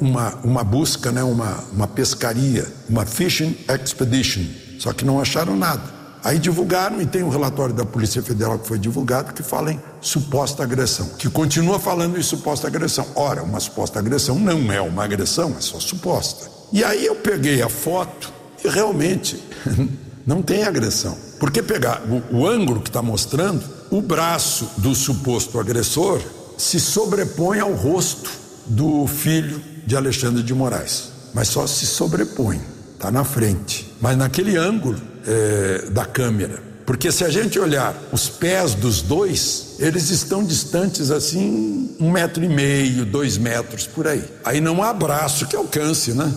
uma, 0.00 0.34
uma 0.44 0.64
busca, 0.64 1.10
né, 1.10 1.22
uma, 1.22 1.64
uma 1.72 1.88
pescaria, 1.88 2.66
uma 2.88 3.06
fishing 3.06 3.56
expedition, 3.68 4.44
só 4.78 4.92
que 4.92 5.04
não 5.04 5.20
acharam 5.20 5.56
nada. 5.56 6.00
Aí 6.22 6.38
divulgaram, 6.38 7.00
e 7.00 7.06
tem 7.06 7.22
um 7.22 7.30
relatório 7.30 7.74
da 7.74 7.84
Polícia 7.84 8.22
Federal 8.22 8.58
que 8.58 8.68
foi 8.68 8.78
divulgado, 8.78 9.32
que 9.32 9.42
fala 9.42 9.72
em 9.72 9.80
suposta 10.02 10.62
agressão, 10.62 11.08
que 11.18 11.30
continua 11.30 11.80
falando 11.80 12.18
em 12.18 12.22
suposta 12.22 12.66
agressão. 12.66 13.06
Ora, 13.14 13.42
uma 13.42 13.58
suposta 13.58 13.98
agressão 13.98 14.38
não 14.38 14.70
é 14.70 14.82
uma 14.82 15.02
agressão, 15.02 15.54
é 15.56 15.62
só 15.62 15.80
suposta. 15.80 16.50
E 16.72 16.84
aí 16.84 17.06
eu 17.06 17.16
peguei 17.16 17.62
a 17.62 17.70
foto 17.70 18.30
e 18.62 18.68
realmente 18.68 19.42
não 20.26 20.42
tem 20.42 20.64
agressão. 20.64 21.16
Porque 21.38 21.62
pegar 21.62 22.02
o, 22.02 22.40
o 22.40 22.46
ângulo 22.46 22.82
que 22.82 22.90
está 22.90 23.00
mostrando, 23.00 23.64
o 23.90 24.02
braço 24.02 24.68
do 24.76 24.94
suposto 24.94 25.58
agressor 25.58 26.20
se 26.60 26.78
sobrepõe 26.78 27.58
ao 27.58 27.72
rosto 27.72 28.30
do 28.66 29.06
filho 29.06 29.62
de 29.86 29.96
Alexandre 29.96 30.42
de 30.42 30.52
Moraes. 30.52 31.10
Mas 31.32 31.48
só 31.48 31.66
se 31.66 31.86
sobrepõe, 31.86 32.60
está 32.94 33.10
na 33.10 33.24
frente. 33.24 33.90
Mas 34.00 34.16
naquele 34.16 34.58
ângulo 34.58 35.00
é, 35.26 35.86
da 35.90 36.04
câmera. 36.04 36.62
Porque 36.84 37.10
se 37.10 37.24
a 37.24 37.30
gente 37.30 37.58
olhar 37.58 37.96
os 38.12 38.28
pés 38.28 38.74
dos 38.74 39.00
dois, 39.00 39.76
eles 39.78 40.10
estão 40.10 40.44
distantes 40.44 41.10
assim 41.10 41.96
um 41.98 42.10
metro 42.10 42.44
e 42.44 42.48
meio, 42.48 43.06
dois 43.06 43.38
metros 43.38 43.86
por 43.86 44.06
aí. 44.06 44.22
Aí 44.44 44.60
não 44.60 44.82
há 44.82 44.92
braço 44.92 45.46
que 45.46 45.56
alcance, 45.56 46.12
né? 46.12 46.30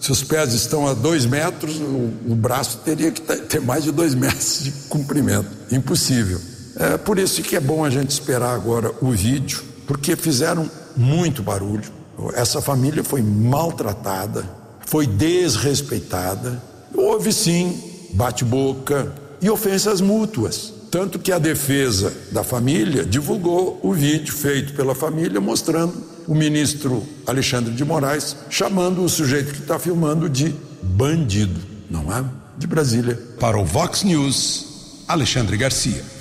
Se 0.00 0.10
os 0.10 0.24
pés 0.24 0.54
estão 0.54 0.88
a 0.88 0.94
dois 0.94 1.24
metros, 1.24 1.76
o, 1.76 2.32
o 2.32 2.34
braço 2.34 2.78
teria 2.84 3.12
que 3.12 3.20
ter 3.20 3.60
mais 3.60 3.84
de 3.84 3.92
dois 3.92 4.14
metros 4.16 4.64
de 4.64 4.72
comprimento. 4.88 5.48
Impossível. 5.70 6.40
É 6.78 6.96
por 6.96 7.18
isso 7.18 7.42
que 7.42 7.56
é 7.56 7.60
bom 7.60 7.84
a 7.84 7.90
gente 7.90 8.10
esperar 8.10 8.54
agora 8.54 8.92
o 9.00 9.10
vídeo, 9.10 9.62
porque 9.86 10.14
fizeram 10.14 10.70
muito 10.96 11.42
barulho. 11.42 11.90
Essa 12.34 12.62
família 12.62 13.02
foi 13.02 13.20
maltratada, 13.20 14.44
foi 14.86 15.06
desrespeitada. 15.06 16.62
Houve 16.94 17.32
sim 17.32 17.80
bate-boca 18.14 19.12
e 19.40 19.50
ofensas 19.50 20.00
mútuas. 20.00 20.72
Tanto 20.90 21.18
que 21.18 21.32
a 21.32 21.38
defesa 21.38 22.12
da 22.32 22.42
família 22.42 23.04
divulgou 23.04 23.78
o 23.82 23.92
vídeo 23.92 24.32
feito 24.32 24.72
pela 24.72 24.94
família 24.94 25.40
mostrando 25.40 25.94
o 26.26 26.34
ministro 26.34 27.04
Alexandre 27.26 27.74
de 27.74 27.84
Moraes 27.84 28.36
chamando 28.48 29.02
o 29.02 29.08
sujeito 29.08 29.52
que 29.52 29.60
está 29.60 29.78
filmando 29.78 30.28
de 30.28 30.54
bandido, 30.82 31.60
não 31.90 32.12
é? 32.12 32.24
De 32.56 32.66
Brasília. 32.66 33.20
Para 33.38 33.58
o 33.58 33.64
Vox 33.64 34.02
News, 34.02 35.04
Alexandre 35.06 35.56
Garcia. 35.56 36.17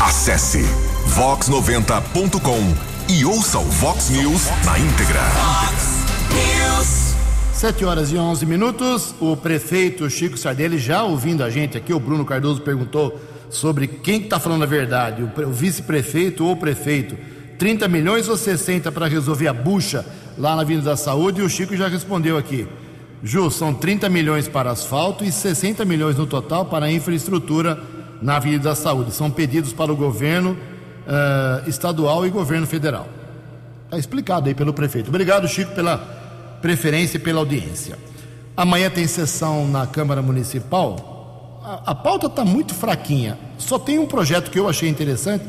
Acesse 0.00 0.62
vox90.com 1.08 3.12
e 3.12 3.24
ouça 3.24 3.58
o 3.58 3.64
Vox 3.64 4.10
News 4.10 4.46
na 4.64 4.78
íntegra. 4.78 5.20
News. 6.30 7.16
7 7.52 7.84
horas 7.84 8.12
e 8.12 8.16
11 8.16 8.46
minutos. 8.46 9.12
O 9.18 9.36
prefeito 9.36 10.08
Chico 10.08 10.38
Sardelli, 10.38 10.78
já 10.78 11.02
ouvindo 11.02 11.42
a 11.42 11.50
gente 11.50 11.76
aqui, 11.76 11.92
o 11.92 11.98
Bruno 11.98 12.24
Cardoso 12.24 12.60
perguntou 12.60 13.20
sobre 13.50 13.88
quem 13.88 14.22
está 14.22 14.38
falando 14.38 14.62
a 14.62 14.66
verdade, 14.66 15.24
o, 15.24 15.50
vice-prefeito 15.50 16.44
ou 16.44 16.52
o 16.52 16.56
prefeito. 16.56 17.18
30 17.58 17.88
milhões 17.88 18.28
ou 18.28 18.36
60 18.36 18.92
para 18.92 19.08
resolver 19.08 19.48
a 19.48 19.52
bucha 19.52 20.06
lá 20.38 20.54
na 20.54 20.62
Avenida 20.62 20.90
da 20.90 20.96
Saúde? 20.96 21.40
E 21.40 21.44
o 21.44 21.50
Chico 21.50 21.76
já 21.76 21.88
respondeu 21.88 22.38
aqui. 22.38 22.68
Ju, 23.20 23.50
são 23.50 23.74
30 23.74 24.08
milhões 24.08 24.46
para 24.46 24.70
asfalto 24.70 25.24
e 25.24 25.32
60 25.32 25.84
milhões 25.84 26.16
no 26.16 26.24
total 26.24 26.66
para 26.66 26.88
infraestrutura 26.88 27.97
na 28.20 28.36
Avenida 28.36 28.64
da 28.64 28.74
Saúde. 28.74 29.12
São 29.12 29.30
pedidos 29.30 29.72
para 29.72 29.92
o 29.92 29.96
governo 29.96 30.52
uh, 30.52 31.68
estadual 31.68 32.26
e 32.26 32.30
governo 32.30 32.66
federal. 32.66 33.08
Está 33.84 33.98
explicado 33.98 34.48
aí 34.48 34.54
pelo 34.54 34.72
prefeito. 34.72 35.08
Obrigado, 35.08 35.48
Chico, 35.48 35.72
pela 35.74 35.98
preferência 36.60 37.16
e 37.16 37.20
pela 37.20 37.40
audiência. 37.40 37.98
Amanhã 38.56 38.90
tem 38.90 39.06
sessão 39.06 39.66
na 39.68 39.86
Câmara 39.86 40.20
Municipal 40.20 41.16
a, 41.84 41.94
pauta 41.94 42.26
está 42.26 42.44
muito 42.44 42.74
fraquinha. 42.74 43.38
Só 43.58 43.78
tem 43.78 43.98
um 43.98 44.06
projeto 44.06 44.50
que 44.50 44.58
eu 44.58 44.68
achei 44.68 44.88
interessante 44.88 45.44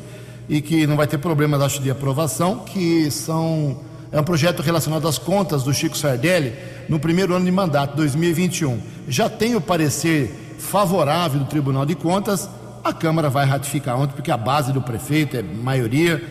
e 0.49 0.61
que 0.61 0.86
não 0.86 0.97
vai 0.97 1.07
ter 1.07 1.17
problemas, 1.17 1.61
acho, 1.61 1.82
de 1.82 1.89
aprovação, 1.89 2.59
que 2.59 3.09
são 3.09 3.80
é 4.11 4.20
um 4.20 4.24
projeto 4.24 4.61
relacionado 4.61 5.07
às 5.07 5.20
contas 5.20 5.63
do 5.63 5.72
Chico 5.74 5.95
Sardelli 5.95 6.53
no 6.89 6.99
primeiro 6.99 7.36
ano 7.36 7.45
de 7.45 7.51
mandato, 7.51 7.95
2021. 7.95 8.80
Já 9.07 9.30
tem 9.30 9.55
o 9.55 9.61
parecer 9.61 10.55
favorável 10.57 11.39
do 11.39 11.45
Tribunal 11.45 11.86
de 11.86 11.95
Contas, 11.95 12.49
a 12.84 12.93
Câmara 12.93 13.30
vai 13.30 13.45
ratificar 13.45 13.99
ontem, 13.99 14.13
porque 14.13 14.32
a 14.32 14.38
base 14.38 14.71
do 14.71 14.82
prefeito 14.82 15.38
é 15.38 15.41
maioria. 15.41 16.23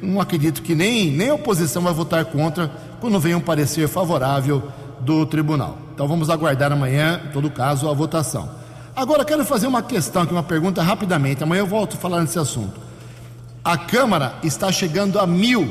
Não 0.00 0.20
acredito 0.20 0.62
que 0.62 0.74
nem, 0.74 1.10
nem 1.10 1.30
a 1.30 1.34
oposição 1.34 1.82
vai 1.82 1.92
votar 1.92 2.24
contra 2.26 2.70
quando 3.00 3.18
vem 3.18 3.34
um 3.34 3.40
parecer 3.40 3.88
favorável 3.88 4.62
do 5.00 5.26
tribunal. 5.26 5.78
Então 5.94 6.06
vamos 6.06 6.28
aguardar 6.30 6.72
amanhã, 6.72 7.20
em 7.24 7.32
todo 7.32 7.50
caso, 7.50 7.88
a 7.88 7.94
votação. 7.94 8.48
Agora 8.94 9.24
quero 9.24 9.44
fazer 9.44 9.66
uma 9.66 9.82
questão 9.82 10.22
aqui, 10.22 10.32
uma 10.32 10.42
pergunta 10.42 10.82
rapidamente. 10.82 11.42
Amanhã 11.42 11.60
eu 11.60 11.66
volto 11.66 11.94
a 11.94 12.00
falar 12.00 12.20
nesse 12.20 12.38
assunto. 12.38 12.80
A 13.64 13.76
Câmara 13.76 14.36
está 14.42 14.70
chegando 14.70 15.18
a 15.18 15.26
mil, 15.26 15.68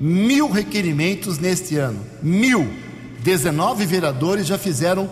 mil 0.00 0.50
requerimentos 0.50 1.38
neste 1.38 1.76
ano. 1.76 2.00
Mil. 2.22 2.68
19 3.22 3.86
vereadores 3.86 4.46
já 4.46 4.58
fizeram 4.58 5.08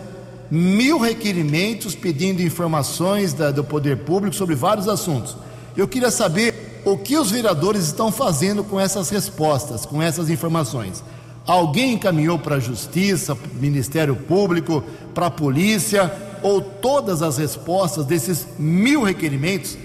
mil 0.49 0.99
requerimentos 0.99 1.95
pedindo 1.95 2.41
informações 2.41 3.33
da, 3.33 3.51
do 3.51 3.63
poder 3.63 3.97
público 3.97 4.35
sobre 4.35 4.55
vários 4.55 4.87
assuntos. 4.87 5.35
Eu 5.75 5.87
queria 5.87 6.11
saber 6.11 6.81
o 6.85 6.97
que 6.97 7.17
os 7.17 7.31
vereadores 7.31 7.83
estão 7.85 8.11
fazendo 8.11 8.63
com 8.63 8.79
essas 8.79 9.09
respostas, 9.09 9.85
com 9.85 10.01
essas 10.01 10.29
informações. 10.29 11.03
Alguém 11.45 11.93
encaminhou 11.93 12.37
para 12.37 12.55
a 12.55 12.59
Justiça, 12.59 13.37
Ministério 13.55 14.15
Público, 14.15 14.83
para 15.13 15.27
a 15.27 15.31
polícia? 15.31 16.11
ou 16.43 16.61
todas 16.61 17.21
as 17.21 17.37
respostas 17.37 18.05
desses 18.05 18.45
mil 18.59 19.01
requerimentos 19.01 19.77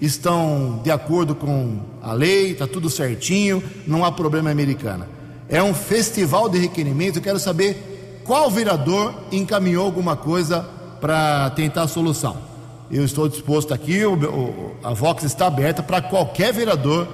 estão 0.00 0.80
de 0.82 0.90
acordo 0.90 1.34
com 1.34 1.80
a 2.00 2.12
lei, 2.12 2.52
está 2.52 2.66
tudo 2.66 2.88
certinho, 2.88 3.62
não 3.86 4.04
há 4.04 4.12
problema 4.12 4.50
americana. 4.50 5.08
É 5.48 5.62
um 5.62 5.74
festival 5.74 6.48
de 6.48 6.58
requerimentos, 6.58 7.16
eu 7.16 7.22
quero 7.22 7.38
saber 7.38 7.93
qual 8.24 8.50
vereador 8.50 9.14
encaminhou 9.30 9.84
alguma 9.84 10.16
coisa 10.16 10.66
para 11.00 11.50
tentar 11.50 11.82
a 11.82 11.88
solução. 11.88 12.36
Eu 12.90 13.04
estou 13.04 13.28
disposto 13.28 13.72
aqui, 13.72 14.04
o, 14.04 14.14
o, 14.14 14.76
a 14.82 14.92
Vox 14.92 15.24
está 15.24 15.46
aberta 15.46 15.82
para 15.82 16.00
qualquer 16.00 16.52
vereador 16.52 17.08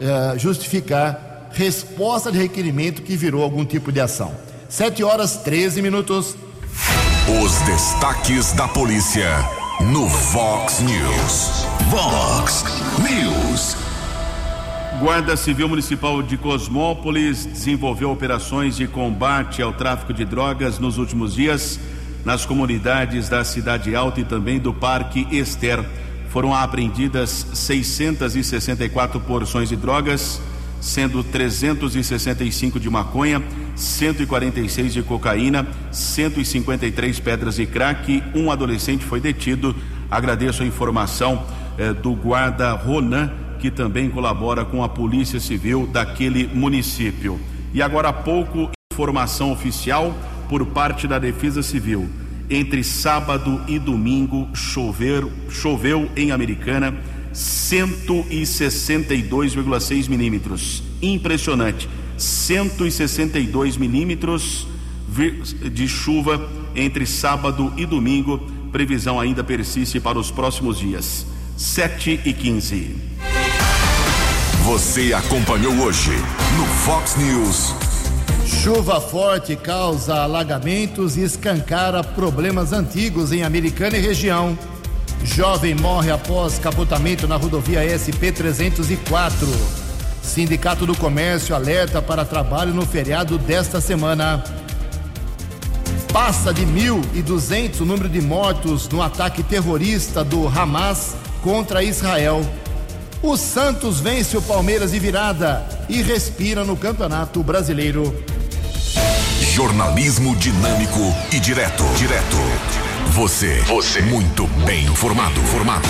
eh, 0.00 0.34
justificar 0.38 1.48
resposta 1.52 2.30
de 2.32 2.38
requerimento 2.38 3.02
que 3.02 3.16
virou 3.16 3.42
algum 3.42 3.64
tipo 3.64 3.92
de 3.92 4.00
ação. 4.00 4.32
7 4.68 5.04
horas 5.04 5.36
13 5.38 5.80
minutos. 5.82 6.36
Os 7.42 7.52
destaques 7.60 8.52
da 8.52 8.66
polícia 8.68 9.30
no 9.80 10.06
Vox 10.08 10.80
News. 10.80 11.64
Vox 11.90 12.64
News. 12.98 13.83
Guarda 15.04 15.36
Civil 15.36 15.68
Municipal 15.68 16.22
de 16.22 16.38
Cosmópolis 16.38 17.44
desenvolveu 17.44 18.10
operações 18.10 18.74
de 18.74 18.86
combate 18.86 19.60
ao 19.60 19.70
tráfico 19.70 20.14
de 20.14 20.24
drogas 20.24 20.78
nos 20.78 20.96
últimos 20.96 21.34
dias 21.34 21.78
nas 22.24 22.46
comunidades 22.46 23.28
da 23.28 23.44
Cidade 23.44 23.94
Alta 23.94 24.22
e 24.22 24.24
também 24.24 24.58
do 24.58 24.72
Parque 24.72 25.28
Ester. 25.30 25.84
Foram 26.30 26.54
apreendidas 26.54 27.48
664 27.52 29.20
porções 29.20 29.68
de 29.68 29.76
drogas 29.76 30.40
sendo 30.80 31.22
365 31.22 32.80
de 32.80 32.88
maconha, 32.88 33.42
146 33.76 34.94
de 34.94 35.02
cocaína, 35.02 35.66
153 35.92 37.20
pedras 37.20 37.56
de 37.56 37.66
crack. 37.66 38.22
Um 38.34 38.50
adolescente 38.50 39.04
foi 39.04 39.20
detido. 39.20 39.76
Agradeço 40.10 40.62
a 40.62 40.66
informação 40.66 41.44
eh, 41.76 41.92
do 41.92 42.14
guarda 42.14 42.72
Ronan, 42.72 43.30
que 43.64 43.70
também 43.70 44.10
colabora 44.10 44.62
com 44.62 44.84
a 44.84 44.88
Polícia 44.90 45.40
Civil 45.40 45.88
daquele 45.90 46.46
município. 46.46 47.40
E 47.72 47.80
agora 47.80 48.10
há 48.10 48.12
pouco, 48.12 48.70
informação 48.92 49.50
oficial 49.50 50.14
por 50.50 50.66
parte 50.66 51.08
da 51.08 51.18
Defesa 51.18 51.62
Civil. 51.62 52.06
Entre 52.50 52.84
sábado 52.84 53.58
e 53.66 53.78
domingo, 53.78 54.46
chover, 54.52 55.26
choveu 55.48 56.10
em 56.14 56.30
Americana 56.30 56.94
162,6 57.32 60.10
milímetros. 60.10 60.82
Impressionante. 61.00 61.88
162 62.18 63.78
milímetros 63.78 64.66
de 65.72 65.88
chuva 65.88 66.50
entre 66.76 67.06
sábado 67.06 67.72
e 67.78 67.86
domingo. 67.86 68.40
Previsão 68.70 69.18
ainda 69.18 69.42
persiste 69.42 69.98
para 70.00 70.18
os 70.18 70.30
próximos 70.30 70.78
dias. 70.78 71.26
7 71.56 72.20
e 72.26 72.34
15. 72.34 73.13
Você 74.64 75.12
acompanhou 75.12 75.74
hoje 75.74 76.10
no 76.56 76.64
Fox 76.64 77.16
News. 77.16 77.74
Chuva 78.46 78.98
forte 78.98 79.54
causa 79.56 80.22
alagamentos 80.22 81.18
e 81.18 81.20
escancara 81.20 82.02
problemas 82.02 82.72
antigos 82.72 83.30
em 83.30 83.42
Americana 83.42 83.98
e 83.98 84.00
região. 84.00 84.58
Jovem 85.22 85.74
morre 85.74 86.10
após 86.10 86.58
capotamento 86.58 87.28
na 87.28 87.36
rodovia 87.36 87.84
SP-304. 87.84 89.46
Sindicato 90.22 90.86
do 90.86 90.96
Comércio 90.96 91.54
alerta 91.54 92.00
para 92.00 92.24
trabalho 92.24 92.72
no 92.72 92.86
feriado 92.86 93.36
desta 93.36 93.82
semana. 93.82 94.42
Passa 96.10 96.54
de 96.54 96.64
1.200 96.64 97.82
o 97.82 97.84
número 97.84 98.08
de 98.08 98.22
mortos 98.22 98.88
no 98.88 99.02
ataque 99.02 99.42
terrorista 99.42 100.24
do 100.24 100.48
Hamas 100.48 101.14
contra 101.42 101.82
Israel. 101.82 102.42
O 103.26 103.38
Santos 103.38 104.00
vence 104.00 104.36
o 104.36 104.42
Palmeiras 104.42 104.90
de 104.90 104.98
virada 104.98 105.66
e 105.88 106.02
respira 106.02 106.62
no 106.62 106.76
Campeonato 106.76 107.42
Brasileiro. 107.42 108.14
Jornalismo 109.40 110.36
dinâmico 110.36 111.00
e 111.32 111.40
direto. 111.40 111.82
Direto. 111.96 112.36
Você. 113.12 113.62
Você. 113.62 114.02
Muito 114.02 114.46
bem 114.66 114.84
informado. 114.84 115.40
Formado. 115.40 115.88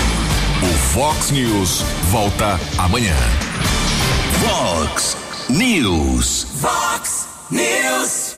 O 0.63 0.77
Fox 0.93 1.29
News 1.31 1.81
volta 2.09 2.57
amanhã. 2.77 3.17
Fox 4.39 5.17
News. 5.49 6.47
Fox 6.61 7.27
News. 7.51 8.33